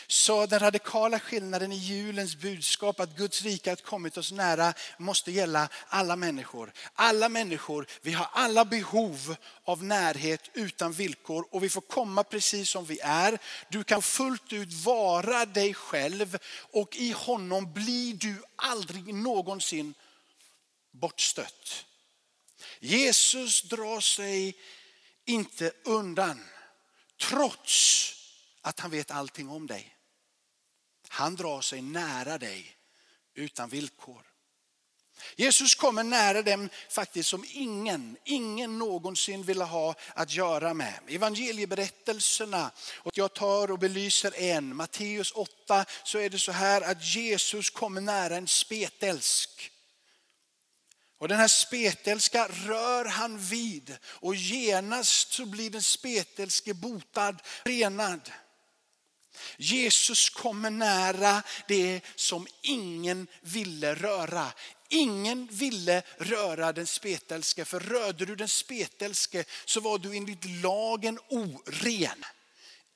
Så 0.07 0.47
den 0.47 0.61
radikala 0.61 1.21
skillnaden 1.21 1.73
i 1.73 1.77
julens 1.77 2.37
budskap 2.37 3.01
att 3.01 3.17
Guds 3.17 3.43
rike 3.43 3.71
har 3.71 3.77
kommit 3.77 4.17
oss 4.17 4.33
nära 4.33 4.75
måste 4.99 5.33
gälla 5.33 5.69
alla 5.89 6.17
människor. 6.17 6.73
Alla 6.95 7.29
människor, 7.29 7.87
vi 8.03 8.13
har 8.13 8.29
alla 8.33 8.65
behov 8.65 9.37
av 9.65 9.85
närhet 9.85 10.51
utan 10.55 10.93
villkor 10.93 11.47
och 11.51 11.65
vi 11.65 11.69
får 11.69 11.81
komma 11.81 12.25
precis 12.25 12.71
som 12.71 12.85
vi 12.85 13.01
är. 13.03 13.39
Du 13.69 13.85
kan 13.85 14.03
fullt 14.03 14.53
ut 14.53 14.73
vara 14.73 15.47
dig 15.47 15.75
själv 15.75 16.39
och 16.73 16.97
i 16.97 17.13
honom 17.13 17.73
blir 17.73 18.15
du 18.15 18.43
aldrig 18.57 19.15
någonsin 19.15 19.95
bortstött. 20.91 21.85
Jesus 22.81 23.63
drar 23.63 24.01
sig 24.01 24.57
inte 25.25 25.73
undan 25.85 26.45
trots 27.21 28.17
att 28.63 28.81
han 28.81 28.91
vet 28.91 29.11
allting 29.11 29.49
om 29.49 29.67
dig. 29.67 29.97
Han 31.09 31.37
drar 31.37 31.61
sig 31.61 31.83
nära 31.83 32.39
dig 32.39 32.77
utan 33.35 33.69
villkor. 33.69 34.31
Jesus 35.37 35.75
kommer 35.75 36.05
nära 36.05 36.43
dem 36.43 36.69
faktiskt 36.89 37.29
som 37.29 37.45
ingen, 37.49 38.17
ingen 38.25 38.79
någonsin 38.79 39.43
ville 39.43 39.65
ha 39.65 39.95
att 40.15 40.33
göra 40.33 40.75
med. 40.75 41.01
Evangelieberättelserna, 41.09 42.71
och 42.97 43.19
jag 43.19 43.35
tar 43.35 43.71
och 43.71 43.79
belyser 43.79 44.35
en, 44.37 44.77
Matteus 44.77 45.33
8, 45.33 45.85
så 46.05 46.19
är 46.19 46.31
det 46.31 46.39
så 46.39 46.53
här 46.53 46.81
att 46.81 47.05
Jesus 47.05 47.71
kommer 47.71 48.01
nära 48.01 48.37
en 48.37 48.49
spetälsk. 48.49 49.71
Och 51.19 51.29
den 51.29 51.39
här 51.39 51.49
spetälska 51.49 52.49
rör 52.49 53.05
han 53.05 53.39
vid 53.39 53.97
och 54.05 54.35
genast 54.35 55.33
så 55.33 55.47
blir 55.47 55.71
den 55.71 55.83
spetälske 55.83 56.75
botad, 56.75 57.43
renad. 57.65 58.31
Jesus 59.57 60.31
kommer 60.31 60.71
nära 60.71 61.43
det 61.69 62.01
som 62.17 62.47
ingen 62.63 63.27
ville 63.41 63.95
röra. 63.95 64.53
Ingen 64.89 65.49
ville 65.51 66.03
röra 66.19 66.73
den 66.73 66.87
spetälske, 66.87 67.65
för 67.65 67.81
rörde 67.81 68.27
du 68.27 68.37
den 68.37 68.49
spetälske 68.49 69.45
så 69.65 69.81
var 69.81 69.99
du 69.99 70.17
enligt 70.17 70.45
lagen 70.45 71.19
oren. 71.29 72.25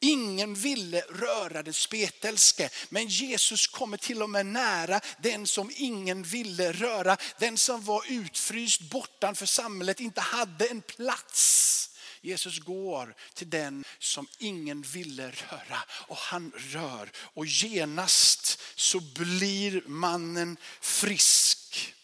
Ingen 0.01 0.55
ville 0.55 1.01
röra 1.01 1.63
den 1.63 1.75
spetälske, 1.75 2.71
men 2.89 3.07
Jesus 3.07 3.67
kommer 3.67 3.97
till 3.97 4.23
och 4.23 4.31
med 4.31 4.47
nära 4.47 5.01
den 5.23 5.47
som 5.47 5.71
ingen 5.77 6.23
ville 6.23 6.73
röra. 6.73 7.17
Den 7.39 7.59
som 7.59 7.85
var 7.85 8.05
utfryst 8.09 8.81
bortanför 8.81 9.47
samhället, 9.47 10.01
inte 10.01 10.21
hade 10.21 10.67
en 10.67 10.83
plats. 10.83 11.91
Jesus 12.25 12.59
går 12.59 13.15
till 13.35 13.51
den 13.51 13.85
som 13.99 14.29
ingen 14.39 14.83
ville 14.83 15.31
röra 15.31 15.79
och 15.91 16.17
han 16.17 16.53
rör 16.57 17.11
och 17.17 17.47
genast 17.47 18.61
så 18.75 19.01
blir 19.01 19.83
mannen 19.87 20.57
frisk. 20.81 21.95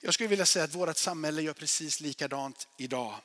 Jag 0.00 0.14
skulle 0.14 0.28
vilja 0.28 0.46
säga 0.46 0.64
att 0.64 0.74
vårt 0.74 0.96
samhälle 0.96 1.42
gör 1.42 1.52
precis 1.52 2.00
likadant 2.00 2.68
idag. 2.78 3.20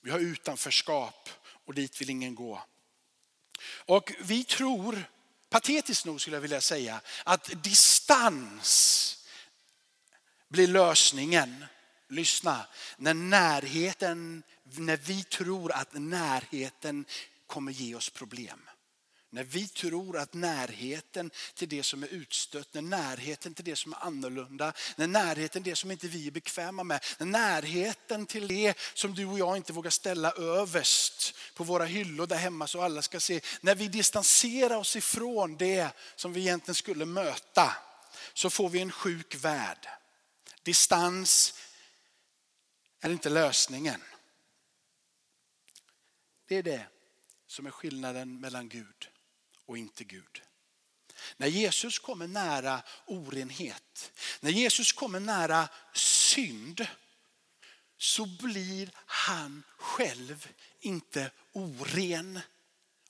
Vi 0.00 0.10
har 0.10 0.18
utanförskap 0.18 1.28
och 1.64 1.74
dit 1.74 2.00
vill 2.00 2.10
ingen 2.10 2.34
gå. 2.34 2.62
Och 3.64 4.12
vi 4.20 4.44
tror, 4.44 5.04
patetiskt 5.50 6.04
nog 6.04 6.20
skulle 6.20 6.36
jag 6.36 6.42
vilja 6.42 6.60
säga, 6.60 7.00
att 7.24 7.62
distans 7.62 9.18
blir 10.48 10.66
lösningen 10.66 11.64
lyssna, 12.12 12.66
när 12.96 13.14
närheten, 13.14 14.42
när 14.64 14.96
vi 14.96 15.22
tror 15.22 15.72
att 15.72 15.92
närheten 15.92 17.04
kommer 17.46 17.72
ge 17.72 17.94
oss 17.94 18.10
problem. 18.10 18.68
När 19.30 19.44
vi 19.44 19.68
tror 19.68 20.18
att 20.18 20.34
närheten 20.34 21.30
till 21.54 21.68
det 21.68 21.82
som 21.82 22.02
är 22.02 22.08
utstött, 22.08 22.74
när 22.74 22.82
närheten 22.82 23.54
till 23.54 23.64
det 23.64 23.76
som 23.76 23.92
är 23.92 24.04
annorlunda, 24.04 24.72
när 24.96 25.06
närheten 25.06 25.62
till 25.62 25.72
det 25.72 25.76
som 25.76 25.90
inte 25.90 26.08
vi 26.08 26.26
är 26.26 26.30
bekväma 26.30 26.84
med, 26.84 27.04
när 27.18 27.26
närheten 27.26 28.26
till 28.26 28.48
det 28.48 28.78
som 28.94 29.14
du 29.14 29.26
och 29.26 29.38
jag 29.38 29.56
inte 29.56 29.72
vågar 29.72 29.90
ställa 29.90 30.32
överst 30.32 31.34
på 31.54 31.64
våra 31.64 31.84
hyllor 31.84 32.26
där 32.26 32.36
hemma 32.36 32.66
så 32.66 32.82
alla 32.82 33.02
ska 33.02 33.20
se. 33.20 33.40
När 33.60 33.74
vi 33.74 33.88
distanserar 33.88 34.76
oss 34.76 34.96
ifrån 34.96 35.56
det 35.56 35.88
som 36.16 36.32
vi 36.32 36.40
egentligen 36.40 36.74
skulle 36.74 37.04
möta 37.04 37.76
så 38.34 38.50
får 38.50 38.68
vi 38.68 38.80
en 38.80 38.92
sjuk 38.92 39.34
värld. 39.34 39.88
Distans 40.62 41.54
är 43.02 43.10
inte 43.10 43.30
lösningen. 43.30 44.02
Det 46.46 46.56
är 46.56 46.62
det 46.62 46.86
som 47.46 47.66
är 47.66 47.70
skillnaden 47.70 48.40
mellan 48.40 48.68
Gud 48.68 49.08
och 49.66 49.78
inte 49.78 50.04
Gud. 50.04 50.42
När 51.36 51.46
Jesus 51.46 51.98
kommer 51.98 52.26
nära 52.26 52.82
orenhet, 53.06 54.12
när 54.40 54.50
Jesus 54.50 54.92
kommer 54.92 55.20
nära 55.20 55.68
synd 55.94 56.86
så 57.98 58.26
blir 58.26 58.90
han 58.94 59.62
själv 59.76 60.48
inte 60.80 61.30
oren 61.52 62.40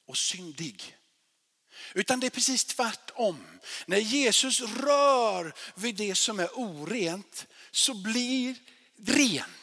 och 0.05 0.19
syndig. 0.19 0.97
Utan 1.95 2.21
det 2.21 2.27
är 2.27 2.31
precis 2.31 2.65
tvärtom. 2.65 3.47
När 3.87 3.99
Jesus 3.99 4.61
rör 4.61 5.55
vid 5.75 5.95
det 5.95 6.15
som 6.15 6.41
är 6.41 6.49
orent 6.59 7.47
så 7.71 7.95
blir 7.95 8.57
rent 8.97 9.62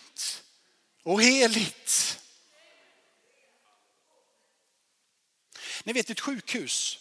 och 1.04 1.22
heligt. 1.22 2.20
Ni 5.84 5.94
vet 5.94 6.10
ett 6.10 6.20
sjukhus. 6.20 7.00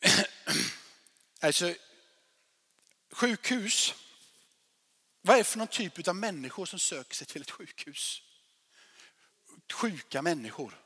Alltså, 1.40 1.74
sjukhus. 3.10 3.94
Vad 5.20 5.34
är 5.34 5.38
det 5.38 5.44
för 5.44 5.58
någon 5.58 5.68
typ 5.68 6.08
av 6.08 6.16
människor 6.16 6.66
som 6.66 6.78
söker 6.78 7.14
sig 7.14 7.26
till 7.26 7.42
ett 7.42 7.50
sjukhus? 7.50 8.22
Sjuka 9.72 10.22
människor. 10.22 10.78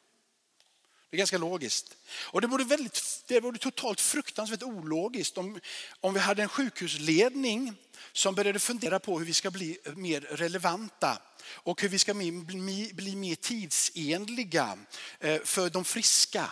Det 1.11 1.17
är 1.17 1.19
ganska 1.19 1.39
logiskt. 1.39 1.97
Och 2.09 2.41
det 2.41 2.47
vore, 2.47 2.65
väldigt, 2.65 3.25
det 3.27 3.41
vore 3.41 3.59
totalt 3.59 4.01
fruktansvärt 4.01 4.63
ologiskt 4.63 5.39
om, 5.39 5.61
om 6.01 6.15
vi 6.15 6.21
hade 6.21 6.43
en 6.43 6.49
sjukhusledning 6.49 7.75
som 8.13 8.35
började 8.35 8.59
fundera 8.59 8.99
på 8.99 9.19
hur 9.19 9.27
vi 9.27 9.35
ska 9.35 9.51
bli 9.51 9.79
mer 9.97 10.21
relevanta 10.21 11.19
och 11.49 11.83
hur 11.83 11.89
vi 11.89 11.99
ska 11.99 12.15
bli, 12.15 12.33
bli, 12.33 12.91
bli 12.95 13.17
mer 13.17 13.35
tidsenliga 13.35 14.79
eh, 15.21 15.41
för 15.45 15.71
de 15.71 15.85
friska. 15.85 16.51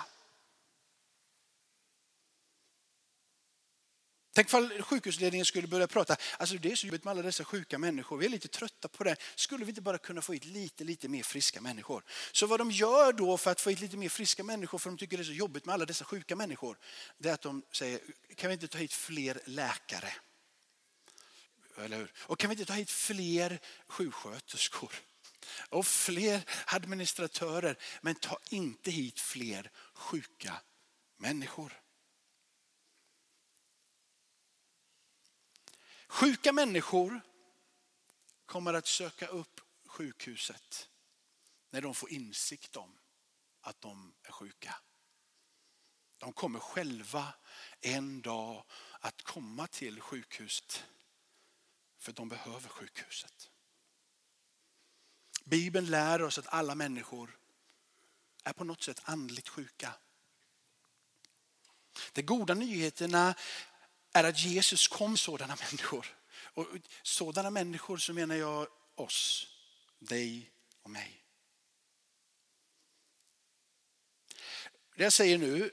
Tänk 4.36 4.54
om 4.54 4.70
sjukhusledningen 4.80 5.46
skulle 5.46 5.68
börja 5.68 5.86
prata, 5.86 6.16
alltså 6.38 6.56
det 6.56 6.72
är 6.72 6.76
så 6.76 6.86
jobbigt 6.86 7.04
med 7.04 7.10
alla 7.10 7.22
dessa 7.22 7.44
sjuka 7.44 7.78
människor, 7.78 8.18
vi 8.18 8.26
är 8.26 8.30
lite 8.30 8.48
trötta 8.48 8.88
på 8.88 9.04
det. 9.04 9.16
Skulle 9.34 9.64
vi 9.64 9.70
inte 9.70 9.80
bara 9.80 9.98
kunna 9.98 10.22
få 10.22 10.32
hit 10.32 10.44
lite, 10.44 10.84
lite 10.84 11.08
mer 11.08 11.22
friska 11.22 11.60
människor? 11.60 12.04
Så 12.32 12.46
vad 12.46 12.60
de 12.60 12.70
gör 12.70 13.12
då 13.12 13.36
för 13.36 13.50
att 13.50 13.60
få 13.60 13.70
hit 13.70 13.80
lite 13.80 13.96
mer 13.96 14.08
friska 14.08 14.44
människor, 14.44 14.78
för 14.78 14.90
de 14.90 14.98
tycker 14.98 15.16
det 15.16 15.22
är 15.22 15.24
så 15.24 15.32
jobbigt 15.32 15.64
med 15.64 15.72
alla 15.72 15.84
dessa 15.84 16.04
sjuka 16.04 16.36
människor, 16.36 16.78
det 17.18 17.28
är 17.28 17.34
att 17.34 17.42
de 17.42 17.62
säger, 17.72 18.00
kan 18.36 18.48
vi 18.48 18.54
inte 18.54 18.68
ta 18.68 18.78
hit 18.78 18.92
fler 18.92 19.40
läkare? 19.44 20.12
Eller 21.76 21.96
hur? 21.96 22.12
Och 22.16 22.38
kan 22.38 22.50
vi 22.50 22.54
inte 22.54 22.64
ta 22.64 22.72
hit 22.72 22.90
fler 22.90 23.58
sjuksköterskor? 23.86 24.92
Och 25.68 25.86
fler 25.86 26.42
administratörer, 26.66 27.78
men 28.00 28.14
ta 28.14 28.38
inte 28.50 28.90
hit 28.90 29.20
fler 29.20 29.70
sjuka 29.94 30.54
människor. 31.18 31.83
Sjuka 36.14 36.52
människor 36.52 37.20
kommer 38.46 38.74
att 38.74 38.86
söka 38.86 39.26
upp 39.26 39.60
sjukhuset 39.86 40.88
när 41.70 41.80
de 41.80 41.94
får 41.94 42.10
insikt 42.10 42.76
om 42.76 42.98
att 43.60 43.80
de 43.80 44.14
är 44.22 44.32
sjuka. 44.32 44.74
De 46.18 46.32
kommer 46.32 46.58
själva 46.58 47.34
en 47.80 48.22
dag 48.22 48.64
att 49.00 49.22
komma 49.22 49.66
till 49.66 50.00
sjukhuset 50.00 50.84
för 51.98 52.12
de 52.12 52.28
behöver 52.28 52.68
sjukhuset. 52.68 53.50
Bibeln 55.44 55.86
lär 55.86 56.22
oss 56.22 56.38
att 56.38 56.46
alla 56.48 56.74
människor 56.74 57.38
är 58.44 58.52
på 58.52 58.64
något 58.64 58.82
sätt 58.82 59.00
andligt 59.04 59.48
sjuka. 59.48 59.94
De 62.12 62.22
goda 62.22 62.54
nyheterna 62.54 63.34
är 64.14 64.24
att 64.24 64.38
Jesus 64.38 64.88
kom 64.88 65.16
sådana 65.16 65.56
människor. 65.56 66.16
Och 66.36 66.66
sådana 67.02 67.50
människor 67.50 67.96
så 67.96 68.12
menar 68.12 68.34
jag 68.34 68.66
oss, 68.94 69.46
dig 69.98 70.50
och 70.82 70.90
mig. 70.90 71.24
Det 74.96 75.02
jag 75.02 75.12
säger 75.12 75.38
nu, 75.38 75.70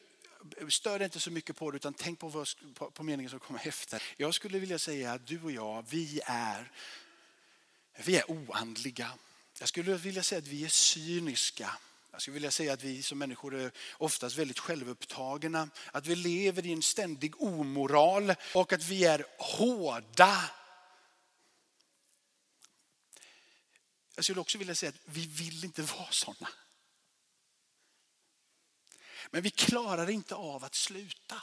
stör 0.70 1.00
dig 1.00 1.06
inte 1.06 1.20
så 1.20 1.32
mycket 1.32 1.56
på 1.56 1.72
det 1.72 1.76
utan 1.76 1.94
tänk 1.94 2.20
på, 2.20 2.28
vad, 2.28 2.48
på, 2.74 2.92
på 2.92 3.04
meningen 3.04 3.30
som 3.30 3.40
kommer 3.40 3.68
efter. 3.68 4.04
Jag 4.18 4.36
skulle 4.36 4.60
vilja 4.60 4.80
säga 4.80 5.12
att 5.12 5.28
du 5.28 5.42
och 5.42 5.52
jag, 5.52 5.86
vi 5.90 6.22
är 6.26 6.72
Vi 8.06 8.18
är 8.18 8.32
oandliga. 8.32 9.14
Jag 9.60 9.70
skulle 9.70 9.98
vilja 9.98 10.24
säga 10.24 10.40
att 10.40 10.48
vi 10.48 10.66
är 10.66 10.70
cyniska. 10.70 11.78
Jag 12.12 12.21
skulle 12.21 12.34
vilja 12.34 12.52
säga 12.52 12.74
att 12.74 12.84
vi 12.84 13.04
som 13.04 13.17
människor 13.17 13.56
är 13.56 13.71
oftast 13.97 14.38
väldigt 14.38 14.60
självupptagna. 14.60 15.69
Att 15.91 16.08
vi 16.08 16.15
lever 16.15 16.65
i 16.65 16.71
en 16.71 16.82
ständig 16.82 17.41
omoral 17.41 18.34
och 18.54 18.74
att 18.74 18.84
vi 18.84 19.06
är 19.06 19.26
hårda. 19.38 20.50
Jag 24.15 24.26
skulle 24.26 24.41
också 24.41 24.58
vilja 24.58 24.76
säga 24.76 24.89
att 24.89 25.02
vi 25.06 25.28
vill 25.28 25.65
inte 25.65 25.82
vara 25.82 26.12
sådana. 26.12 26.50
Men 29.30 29.41
vi 29.41 29.50
klarar 29.50 30.10
inte 30.10 30.36
av 30.36 30.63
att 30.63 30.76
sluta. 30.76 31.41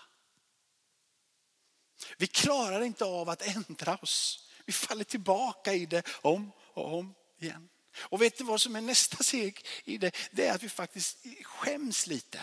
Vi 2.16 2.26
klarar 2.26 2.80
inte 2.80 3.04
av 3.04 3.28
att 3.28 3.42
ändra 3.42 3.96
oss. 3.96 4.48
Vi 4.64 4.72
faller 4.72 5.04
tillbaka 5.04 5.74
i 5.74 5.86
det 5.86 6.08
om 6.22 6.52
och 6.58 6.98
om 6.98 7.14
igen. 7.38 7.68
Och 8.00 8.22
vet 8.22 8.38
du 8.38 8.44
vad 8.44 8.60
som 8.60 8.76
är 8.76 8.80
nästa 8.80 9.24
steg 9.24 9.66
i 9.84 9.98
det? 9.98 10.16
Det 10.30 10.46
är 10.46 10.54
att 10.54 10.62
vi 10.62 10.68
faktiskt 10.68 11.18
skäms 11.42 12.06
lite. 12.06 12.40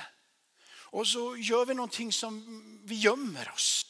Och 0.68 1.08
så 1.08 1.38
gör 1.38 1.66
vi 1.66 1.74
någonting 1.74 2.14
som 2.14 2.82
vi 2.84 2.96
gömmer 2.96 3.52
oss. 3.52 3.86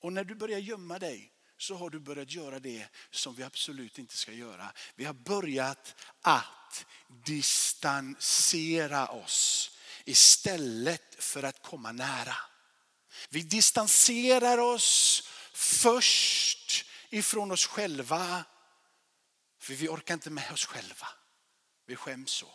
Och 0.00 0.12
när 0.12 0.24
du 0.24 0.34
börjar 0.34 0.58
gömma 0.58 0.98
dig 0.98 1.32
så 1.58 1.74
har 1.74 1.90
du 1.90 1.98
börjat 1.98 2.32
göra 2.32 2.58
det 2.58 2.86
som 3.10 3.34
vi 3.34 3.42
absolut 3.42 3.98
inte 3.98 4.16
ska 4.16 4.32
göra. 4.32 4.72
Vi 4.94 5.04
har 5.04 5.14
börjat 5.14 5.94
att 6.20 6.84
distansera 7.24 9.08
oss 9.08 9.70
istället 10.04 11.14
för 11.18 11.42
att 11.42 11.62
komma 11.62 11.92
nära. 11.92 12.36
Vi 13.28 13.42
distanserar 13.42 14.58
oss 14.58 15.22
först 15.52 16.84
ifrån 17.10 17.52
oss 17.52 17.66
själva 17.66 18.44
för 19.62 19.74
vi 19.74 19.88
orkar 19.88 20.14
inte 20.14 20.30
med 20.30 20.52
oss 20.52 20.66
själva. 20.66 21.08
Vi 21.86 21.96
skäms 21.96 22.30
så. 22.30 22.48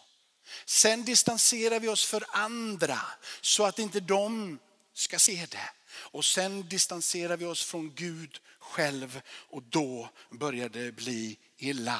Sen 0.66 1.06
distanserar 1.06 1.80
vi 1.80 1.88
oss 1.88 2.06
för 2.06 2.26
andra 2.32 3.00
så 3.42 3.66
att 3.66 3.80
inte 3.80 4.00
de 4.00 4.60
ska 4.94 5.20
se 5.20 5.46
det. 5.52 5.70
Och 5.90 6.26
sen 6.26 6.70
distanserar 6.70 7.38
vi 7.38 7.46
oss 7.46 7.64
från 7.64 7.96
Gud 7.96 8.40
själv 8.60 9.22
och 9.28 9.64
då 9.64 10.10
börjar 10.32 10.70
det 10.70 10.92
bli 10.92 11.40
illa. 11.58 12.00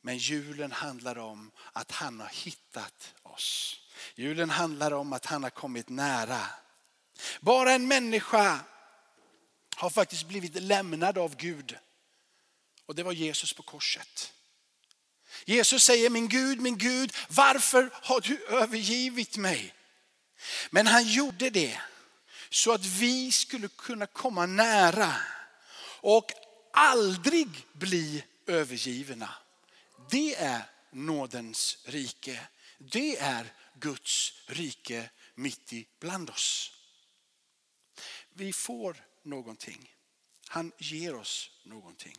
Men 0.00 0.18
julen 0.18 0.72
handlar 0.72 1.18
om 1.18 1.50
att 1.72 1.90
han 1.90 2.20
har 2.20 2.28
hittat 2.28 3.14
oss. 3.22 3.80
Julen 4.14 4.50
handlar 4.50 4.92
om 4.92 5.12
att 5.12 5.26
han 5.26 5.42
har 5.42 5.50
kommit 5.50 5.88
nära. 5.88 6.46
Bara 7.40 7.72
en 7.72 7.88
människa 7.88 8.60
har 9.76 9.90
faktiskt 9.90 10.28
blivit 10.28 10.62
lämnad 10.62 11.18
av 11.18 11.36
Gud. 11.36 11.78
Och 12.88 12.94
det 12.94 13.02
var 13.02 13.12
Jesus 13.12 13.52
på 13.52 13.62
korset. 13.62 14.32
Jesus 15.44 15.82
säger 15.82 16.10
min 16.10 16.28
Gud, 16.28 16.60
min 16.60 16.78
Gud, 16.78 17.12
varför 17.28 17.90
har 17.92 18.20
du 18.20 18.46
övergivit 18.46 19.36
mig? 19.36 19.74
Men 20.70 20.86
han 20.86 21.08
gjorde 21.08 21.50
det 21.50 21.80
så 22.50 22.72
att 22.72 22.84
vi 22.84 23.32
skulle 23.32 23.68
kunna 23.68 24.06
komma 24.06 24.46
nära 24.46 25.16
och 26.00 26.32
aldrig 26.72 27.48
bli 27.72 28.24
övergivna. 28.46 29.34
Det 30.10 30.34
är 30.34 30.62
nådens 30.90 31.78
rike. 31.84 32.48
Det 32.78 33.18
är 33.18 33.52
Guds 33.74 34.32
rike 34.46 35.10
mitt 35.34 35.72
ibland 35.72 36.30
oss. 36.30 36.72
Vi 38.28 38.52
får 38.52 39.04
någonting. 39.22 39.94
Han 40.48 40.72
ger 40.78 41.14
oss 41.14 41.50
någonting 41.64 42.16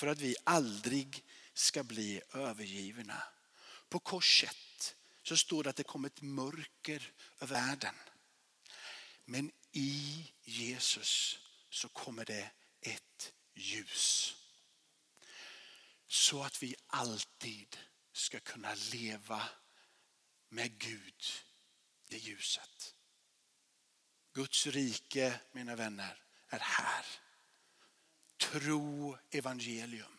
för 0.00 0.06
att 0.06 0.20
vi 0.20 0.36
aldrig 0.44 1.24
ska 1.54 1.84
bli 1.84 2.20
övergivna. 2.32 3.22
På 3.88 3.98
korset 3.98 4.96
så 5.22 5.36
står 5.36 5.64
det 5.64 5.70
att 5.70 5.76
det 5.76 5.84
kom 5.84 6.04
ett 6.04 6.22
mörker 6.22 7.12
över 7.40 7.54
världen. 7.54 7.94
Men 9.24 9.52
i 9.72 10.24
Jesus 10.44 11.38
så 11.70 11.88
kommer 11.88 12.24
det 12.24 12.50
ett 12.80 13.32
ljus. 13.54 14.36
Så 16.06 16.42
att 16.42 16.62
vi 16.62 16.74
alltid 16.86 17.76
ska 18.12 18.40
kunna 18.40 18.74
leva 18.74 19.48
med 20.48 20.78
Gud 20.78 21.24
i 22.08 22.16
ljuset. 22.16 22.94
Guds 24.32 24.66
rike, 24.66 25.40
mina 25.52 25.76
vänner, 25.76 26.22
är 26.48 26.58
här. 26.58 27.04
Tro 28.40 29.16
evangelium. 29.30 30.16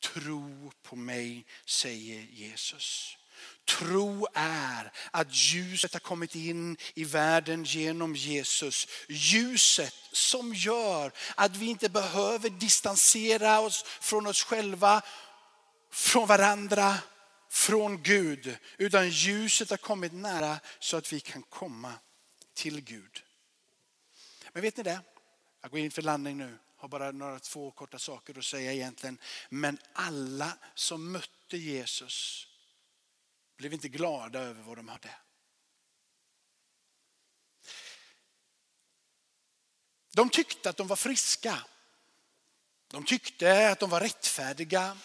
Tro 0.00 0.72
på 0.82 0.96
mig, 0.96 1.46
säger 1.64 2.22
Jesus. 2.22 3.16
Tro 3.64 4.26
är 4.34 4.92
att 5.10 5.34
ljuset 5.34 5.92
har 5.92 6.00
kommit 6.00 6.34
in 6.34 6.76
i 6.94 7.04
världen 7.04 7.64
genom 7.64 8.16
Jesus. 8.16 8.88
Ljuset 9.08 9.94
som 10.12 10.54
gör 10.54 11.12
att 11.34 11.56
vi 11.56 11.66
inte 11.66 11.88
behöver 11.88 12.50
distansera 12.50 13.60
oss 13.60 13.82
från 13.82 14.26
oss 14.26 14.42
själva, 14.42 15.02
från 15.90 16.26
varandra, 16.26 16.98
från 17.50 18.02
Gud. 18.02 18.56
Utan 18.78 19.10
ljuset 19.10 19.70
har 19.70 19.76
kommit 19.76 20.12
nära 20.12 20.60
så 20.78 20.96
att 20.96 21.12
vi 21.12 21.20
kan 21.20 21.42
komma 21.42 21.92
till 22.54 22.80
Gud. 22.80 23.22
Men 24.52 24.62
vet 24.62 24.76
ni 24.76 24.82
det? 24.82 25.00
Jag 25.62 25.70
går 25.70 25.80
in 25.80 25.90
för 25.90 26.02
landning 26.02 26.36
nu. 26.36 26.58
Har 26.86 26.90
bara 26.90 27.12
några 27.12 27.38
två 27.38 27.70
korta 27.70 27.98
saker 27.98 28.38
att 28.38 28.44
säga 28.44 28.72
egentligen. 28.72 29.18
Men 29.48 29.78
alla 29.92 30.58
som 30.74 31.12
mötte 31.12 31.56
Jesus 31.56 32.46
blev 33.56 33.72
inte 33.72 33.88
glada 33.88 34.40
över 34.40 34.62
vad 34.62 34.78
de 34.78 34.88
hade. 34.88 35.10
De 40.12 40.30
tyckte 40.30 40.70
att 40.70 40.76
de 40.76 40.86
var 40.86 40.96
friska. 40.96 41.64
De 42.88 43.04
tyckte 43.04 43.70
att 43.70 43.80
de 43.80 43.90
var 43.90 44.00
rättfärdiga. 44.00 44.98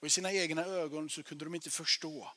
Och 0.00 0.06
i 0.06 0.10
sina 0.10 0.32
egna 0.32 0.64
ögon 0.64 1.10
så 1.10 1.22
kunde 1.22 1.44
de 1.44 1.54
inte 1.54 1.70
förstå. 1.70 2.32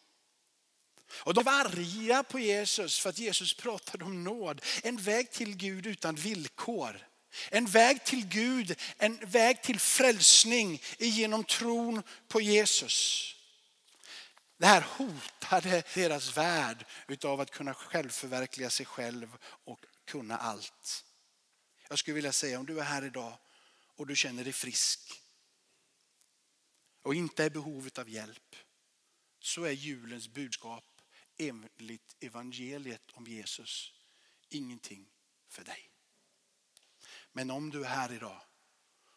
Och 1.13 1.33
de 1.33 1.43
var 1.43 1.53
arga 1.53 2.23
på 2.23 2.39
Jesus 2.39 2.99
för 2.99 3.09
att 3.09 3.19
Jesus 3.19 3.53
pratade 3.53 4.05
om 4.05 4.23
nåd. 4.23 4.61
En 4.83 4.97
väg 4.97 5.31
till 5.31 5.55
Gud 5.55 5.85
utan 5.85 6.15
villkor. 6.15 7.12
En 7.51 7.65
väg 7.65 8.03
till 8.03 8.27
Gud, 8.27 8.79
en 8.97 9.17
väg 9.17 9.63
till 9.63 9.79
frälsning 9.79 10.81
genom 10.97 11.43
tron 11.43 12.03
på 12.27 12.41
Jesus. 12.41 13.29
Det 14.57 14.65
här 14.65 14.81
hotade 14.81 15.83
deras 15.93 16.37
värld 16.37 16.85
utav 17.07 17.41
att 17.41 17.51
kunna 17.51 17.73
självförverkliga 17.73 18.69
sig 18.69 18.85
själv 18.85 19.37
och 19.43 19.85
kunna 20.05 20.37
allt. 20.37 21.05
Jag 21.89 21.99
skulle 21.99 22.15
vilja 22.15 22.31
säga 22.31 22.59
om 22.59 22.65
du 22.65 22.79
är 22.79 22.83
här 22.83 23.05
idag 23.05 23.37
och 23.95 24.07
du 24.07 24.15
känner 24.15 24.43
dig 24.43 24.53
frisk 24.53 25.21
och 27.01 27.15
inte 27.15 27.43
är 27.43 27.47
i 27.47 27.49
behovet 27.49 27.97
av 27.97 28.09
hjälp 28.09 28.55
så 29.39 29.63
är 29.63 29.71
julens 29.71 30.27
budskap 30.27 31.01
enligt 31.37 32.15
evangeliet 32.19 33.11
om 33.13 33.27
Jesus 33.27 33.91
ingenting 34.49 35.05
för 35.49 35.63
dig. 35.63 35.92
Men 37.33 37.51
om 37.51 37.69
du 37.69 37.81
är 37.83 37.89
här 37.89 38.13
idag 38.13 38.41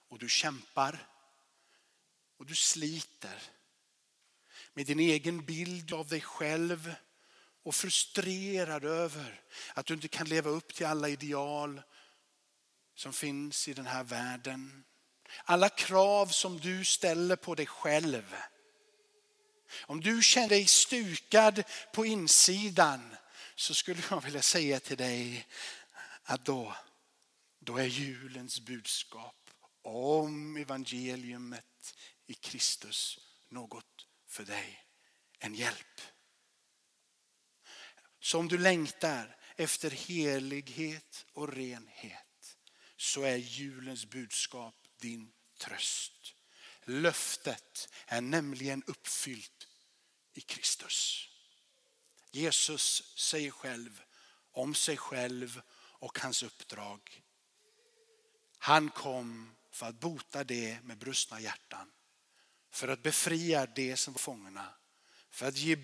och 0.09 0.19
du 0.19 0.29
kämpar 0.29 1.07
och 2.39 2.47
du 2.47 2.55
sliter 2.55 3.43
med 4.75 4.87
din 4.87 5.01
egen 5.01 5.45
bild 5.45 5.93
av 5.93 6.09
dig 6.09 6.21
själv 6.21 6.95
och 7.63 7.75
frustrerad 7.75 8.85
över 8.85 9.41
att 9.75 9.87
du 9.87 9.95
inte 9.95 10.09
kan 10.09 10.29
leva 10.29 10.51
upp 10.51 10.75
till 10.75 10.87
alla 10.87 11.09
ideal 11.09 11.83
som 12.95 13.13
finns 13.13 13.69
i 13.69 13.75
den 13.75 13.87
här 13.87 14.05
världen. 14.05 14.85
Alla 15.45 15.69
krav 15.69 16.27
som 16.27 16.61
du 16.61 16.85
ställer 16.85 17.37
på 17.37 17.55
dig 17.55 17.67
själv. 17.67 18.37
Om 19.81 20.01
du 20.01 20.23
känner 20.23 20.49
dig 20.49 20.67
stukad 20.67 21.63
på 21.93 22.07
insidan 22.07 23.17
så 23.55 23.75
skulle 23.75 24.03
jag 24.11 24.21
vilja 24.21 24.43
säga 24.43 24.81
till 24.81 24.97
dig 24.97 25.47
att 26.25 26.45
då, 26.45 26.77
då 27.67 27.77
är 27.77 27.85
julens 27.85 28.61
budskap 28.61 29.51
om 29.83 30.57
evangeliumet 30.57 31.95
i 32.27 32.35
Kristus 32.35 33.19
något 33.49 34.07
för 34.27 34.45
dig. 34.45 34.87
En 35.39 35.55
hjälp. 35.55 36.01
Så 38.21 38.39
om 38.39 38.49
du 38.49 38.59
längtar 38.59 39.37
efter 39.57 39.91
helighet 39.91 41.27
och 41.33 41.53
renhet 41.53 42.57
så 42.97 43.23
är 43.23 43.37
julens 43.37 44.07
budskap 44.07 44.75
din 44.97 45.33
tröst. 45.59 46.35
Löftet 46.85 47.89
är 48.07 48.21
nämligen 48.21 48.83
uppfyllt 48.87 49.69
i 50.33 50.41
Kristus. 50.41 51.29
Jesus 52.31 53.17
säger 53.19 53.51
själv 53.51 54.03
om 54.53 54.75
sig 54.75 54.97
själv 54.97 55.63
och 55.99 56.19
hans 56.19 56.43
uppdrag. 56.43 57.23
Han 58.59 58.91
kom 58.91 59.57
för 59.71 59.87
att 59.87 60.01
bota 60.01 60.45
det 60.45 60.83
med 60.83 60.99
brustna 60.99 61.41
hjärtan. 61.41 61.93
för 62.71 62.89
att 62.89 63.03
befria 63.03 63.67
det 63.67 63.97
som 63.97 64.13
var 64.13 64.19
fångna, 64.19 64.75
för 65.31 65.47
att 65.47 65.57
ge 65.57 65.77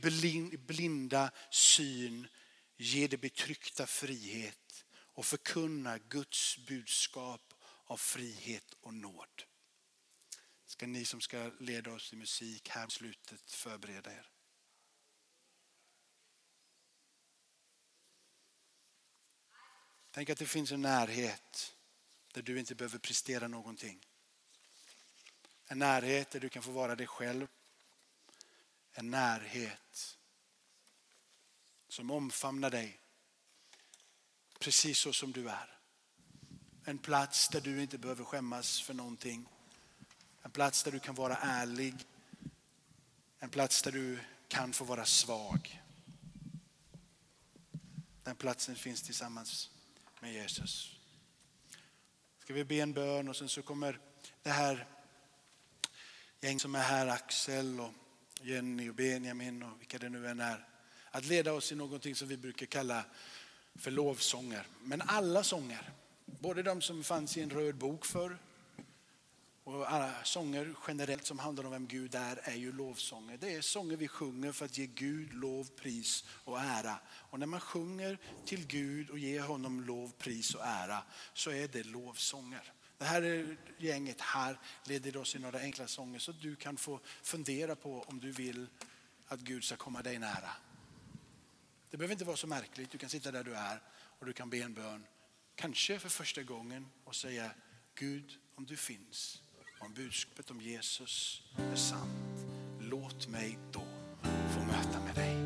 blinda 0.58 1.30
syn, 1.50 2.28
ge 2.76 3.06
det 3.06 3.16
betryckta 3.16 3.86
frihet 3.86 4.84
och 4.94 5.26
förkunna 5.26 5.98
Guds 5.98 6.58
budskap 6.58 7.54
av 7.84 7.96
frihet 7.96 8.74
och 8.80 8.94
nåd. 8.94 9.42
Ska 10.64 10.86
ni 10.86 11.04
som 11.04 11.20
ska 11.20 11.50
leda 11.60 11.92
oss 11.92 12.12
i 12.12 12.16
musik 12.16 12.68
här 12.68 12.84
på 12.84 12.90
slutet 12.90 13.52
förbereda 13.52 14.12
er. 14.12 14.30
Tänk 20.10 20.30
att 20.30 20.38
det 20.38 20.46
finns 20.46 20.72
en 20.72 20.82
närhet 20.82 21.76
där 22.32 22.42
du 22.42 22.58
inte 22.58 22.74
behöver 22.74 22.98
prestera 22.98 23.48
någonting. 23.48 24.06
En 25.66 25.78
närhet 25.78 26.30
där 26.30 26.40
du 26.40 26.48
kan 26.48 26.62
få 26.62 26.70
vara 26.70 26.96
dig 26.96 27.06
själv. 27.06 27.46
En 28.92 29.10
närhet 29.10 30.18
som 31.88 32.10
omfamnar 32.10 32.70
dig 32.70 33.00
precis 34.58 34.98
så 34.98 35.12
som 35.12 35.32
du 35.32 35.48
är. 35.48 35.78
En 36.84 36.98
plats 36.98 37.48
där 37.48 37.60
du 37.60 37.82
inte 37.82 37.98
behöver 37.98 38.24
skämmas 38.24 38.80
för 38.80 38.94
någonting. 38.94 39.48
En 40.42 40.50
plats 40.50 40.82
där 40.82 40.92
du 40.92 41.00
kan 41.00 41.14
vara 41.14 41.36
ärlig. 41.36 41.94
En 43.38 43.50
plats 43.50 43.82
där 43.82 43.92
du 43.92 44.18
kan 44.48 44.72
få 44.72 44.84
vara 44.84 45.04
svag. 45.04 45.82
Den 48.22 48.36
platsen 48.36 48.76
finns 48.76 49.02
tillsammans 49.02 49.70
med 50.20 50.32
Jesus. 50.32 50.91
Ska 52.52 52.56
vi 52.56 52.64
be 52.64 52.74
en 52.74 52.92
bön 52.92 53.28
och 53.28 53.36
sen 53.36 53.48
så 53.48 53.62
kommer 53.62 53.98
det 54.42 54.50
här 54.50 54.86
gäng 56.40 56.60
som 56.60 56.74
är 56.74 56.80
här, 56.80 57.06
Axel 57.06 57.80
och 57.80 57.92
Jenny 58.40 58.90
och 58.90 58.94
Benjamin 58.94 59.62
och 59.62 59.80
vilka 59.80 59.98
det 59.98 60.08
nu 60.08 60.28
än 60.28 60.40
är, 60.40 60.66
att 61.10 61.24
leda 61.24 61.52
oss 61.52 61.72
i 61.72 61.74
någonting 61.74 62.14
som 62.14 62.28
vi 62.28 62.36
brukar 62.36 62.66
kalla 62.66 63.04
för 63.74 63.90
lovsånger. 63.90 64.66
Men 64.82 65.02
alla 65.06 65.42
sånger, 65.42 65.92
både 66.24 66.62
de 66.62 66.80
som 66.80 67.04
fanns 67.04 67.36
i 67.36 67.42
en 67.42 67.50
röd 67.50 67.74
bok 67.74 68.06
förr, 68.06 68.38
och 69.64 69.92
alla 69.92 70.24
sånger 70.24 70.74
generellt 70.88 71.26
som 71.26 71.38
handlar 71.38 71.64
om 71.64 71.70
vem 71.70 71.86
Gud 71.86 72.14
är, 72.14 72.40
är 72.42 72.54
ju 72.54 72.72
lovsånger. 72.72 73.36
Det 73.36 73.54
är 73.54 73.60
sånger 73.60 73.96
vi 73.96 74.08
sjunger 74.08 74.52
för 74.52 74.64
att 74.64 74.78
ge 74.78 74.86
Gud 74.86 75.34
lov, 75.34 75.68
pris 75.76 76.24
och 76.28 76.60
ära. 76.60 76.98
Och 77.08 77.38
när 77.38 77.46
man 77.46 77.60
sjunger 77.60 78.18
till 78.44 78.66
Gud 78.66 79.10
och 79.10 79.18
ger 79.18 79.40
honom 79.40 79.84
lov, 79.84 80.12
pris 80.18 80.54
och 80.54 80.64
ära 80.64 81.02
så 81.34 81.50
är 81.50 81.68
det 81.68 81.82
lovsånger. 81.82 82.72
Det 82.98 83.04
här 83.04 83.56
gänget 83.78 84.20
här 84.20 84.58
leder 84.84 85.16
oss 85.16 85.36
i 85.36 85.38
några 85.38 85.58
enkla 85.58 85.86
sånger 85.86 86.18
så 86.18 86.32
du 86.32 86.56
kan 86.56 86.76
få 86.76 87.00
fundera 87.22 87.76
på 87.76 88.04
om 88.08 88.20
du 88.20 88.32
vill 88.32 88.66
att 89.28 89.40
Gud 89.40 89.64
ska 89.64 89.76
komma 89.76 90.02
dig 90.02 90.18
nära. 90.18 90.50
Det 91.90 91.96
behöver 91.96 92.12
inte 92.12 92.24
vara 92.24 92.36
så 92.36 92.46
märkligt. 92.46 92.90
Du 92.90 92.98
kan 92.98 93.08
sitta 93.08 93.30
där 93.30 93.44
du 93.44 93.54
är 93.54 93.82
och 93.92 94.26
du 94.26 94.32
kan 94.32 94.50
be 94.50 94.58
en 94.58 94.74
bön. 94.74 95.06
Kanske 95.54 95.98
för 95.98 96.08
första 96.08 96.42
gången 96.42 96.86
och 97.04 97.16
säga 97.16 97.50
Gud 97.94 98.38
om 98.54 98.66
du 98.66 98.76
finns, 98.76 99.42
om 99.84 99.94
budskapet 99.94 100.50
om 100.50 100.60
Jesus 100.60 101.42
är 101.72 101.76
sant. 101.76 102.46
Låt 102.80 103.28
mig 103.28 103.58
då 103.72 103.82
få 104.22 104.60
möta 104.60 105.00
med 105.00 105.14
dig. 105.14 105.36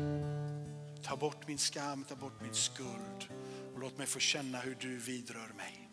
Ta 1.03 1.15
bort 1.15 1.47
min 1.47 1.57
skam, 1.57 2.03
ta 2.03 2.15
bort 2.15 2.41
min 2.41 2.53
skuld 2.53 3.27
och 3.73 3.79
låt 3.79 3.97
mig 3.97 4.07
få 4.07 4.19
känna 4.19 4.59
hur 4.59 4.77
du 4.79 4.97
vidrör 4.97 5.53
mig. 5.57 5.89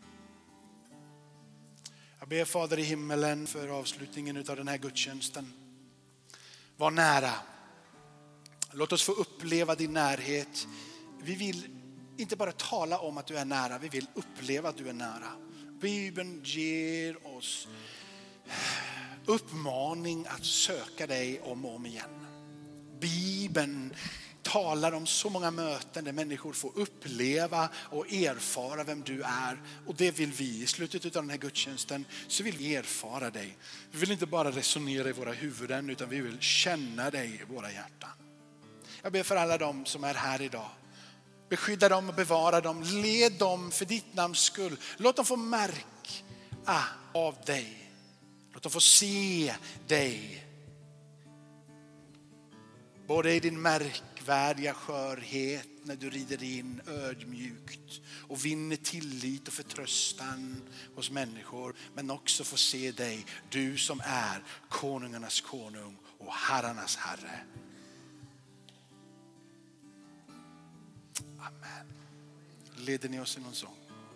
Jag 2.18 2.28
ber 2.28 2.44
Fader 2.44 2.78
i 2.78 2.82
himmelen 2.82 3.46
för 3.46 3.68
avslutningen 3.68 4.36
av 4.36 4.56
den 4.56 4.68
här 4.68 4.78
gudstjänsten. 4.78 5.52
Var 6.76 6.90
nära. 6.90 7.32
Låt 8.72 8.92
oss 8.92 9.02
få 9.02 9.12
uppleva 9.12 9.74
din 9.74 9.92
närhet. 9.92 10.66
Vi 11.22 11.34
vill 11.34 11.68
inte 12.16 12.36
bara 12.36 12.52
tala 12.52 12.98
om 12.98 13.18
att 13.18 13.26
du 13.26 13.36
är 13.36 13.44
nära, 13.44 13.78
vi 13.78 13.88
vill 13.88 14.06
uppleva 14.14 14.68
att 14.68 14.76
du 14.76 14.88
är 14.88 14.92
nära. 14.92 15.32
Bibeln 15.80 16.40
ger 16.44 17.36
oss 17.36 17.68
uppmaning 19.26 20.26
att 20.28 20.44
söka 20.44 21.06
dig 21.06 21.40
om 21.40 21.64
och 21.64 21.74
om 21.74 21.86
igen. 21.86 22.26
Bibeln 23.00 23.94
talar 24.42 24.92
om 24.92 25.06
så 25.06 25.30
många 25.30 25.50
möten 25.50 26.04
där 26.04 26.12
människor 26.12 26.52
får 26.52 26.72
uppleva 26.74 27.68
och 27.76 28.12
erfara 28.12 28.84
vem 28.84 29.02
du 29.02 29.22
är. 29.22 29.62
Och 29.86 29.94
det 29.94 30.10
vill 30.10 30.32
vi. 30.32 30.62
I 30.62 30.66
slutet 30.66 31.16
av 31.16 31.22
den 31.22 31.30
här 31.30 31.36
gudstjänsten 31.36 32.04
så 32.28 32.42
vill 32.42 32.56
vi 32.56 32.76
erfara 32.76 33.30
dig. 33.30 33.56
Vi 33.90 33.98
vill 33.98 34.12
inte 34.12 34.26
bara 34.26 34.50
resonera 34.50 35.08
i 35.08 35.12
våra 35.12 35.32
huvuden 35.32 35.90
utan 35.90 36.08
vi 36.08 36.20
vill 36.20 36.40
känna 36.40 37.10
dig 37.10 37.40
i 37.42 37.54
våra 37.54 37.72
hjärtan. 37.72 38.10
Jag 39.02 39.12
ber 39.12 39.22
för 39.22 39.36
alla 39.36 39.58
dem 39.58 39.86
som 39.86 40.04
är 40.04 40.14
här 40.14 40.42
idag. 40.42 40.70
Beskydda 41.48 41.88
dem 41.88 42.08
och 42.08 42.14
bevara 42.14 42.60
dem. 42.60 42.82
Led 42.82 43.32
dem 43.32 43.70
för 43.70 43.84
ditt 43.84 44.14
namns 44.14 44.38
skull. 44.38 44.76
Låt 44.96 45.16
dem 45.16 45.24
få 45.24 45.36
märka 45.36 46.84
av 47.12 47.36
dig. 47.46 47.83
Låt 48.54 48.62
dem 48.62 48.72
få 48.72 48.80
se 48.80 49.54
dig. 49.86 50.46
Både 53.06 53.34
i 53.34 53.40
din 53.40 53.62
märkvärdiga 53.62 54.74
skörhet 54.74 55.68
när 55.82 55.96
du 55.96 56.10
rider 56.10 56.42
in 56.42 56.80
ödmjukt 56.86 58.00
och 58.28 58.44
vinner 58.44 58.76
tillit 58.76 59.48
och 59.48 59.54
förtröstan 59.54 60.62
hos 60.94 61.10
människor. 61.10 61.74
Men 61.94 62.10
också 62.10 62.44
få 62.44 62.56
se 62.56 62.92
dig, 62.92 63.26
du 63.50 63.78
som 63.78 64.00
är 64.04 64.44
konungarnas 64.68 65.40
konung 65.40 65.96
och 66.18 66.32
herrarnas 66.32 66.96
herre. 66.96 67.44
Amen. 71.38 71.86
Leder 72.76 73.08
ni 73.08 73.20
oss 73.20 73.36
i 73.36 73.40
någon 73.40 73.54
sång? 73.54 73.83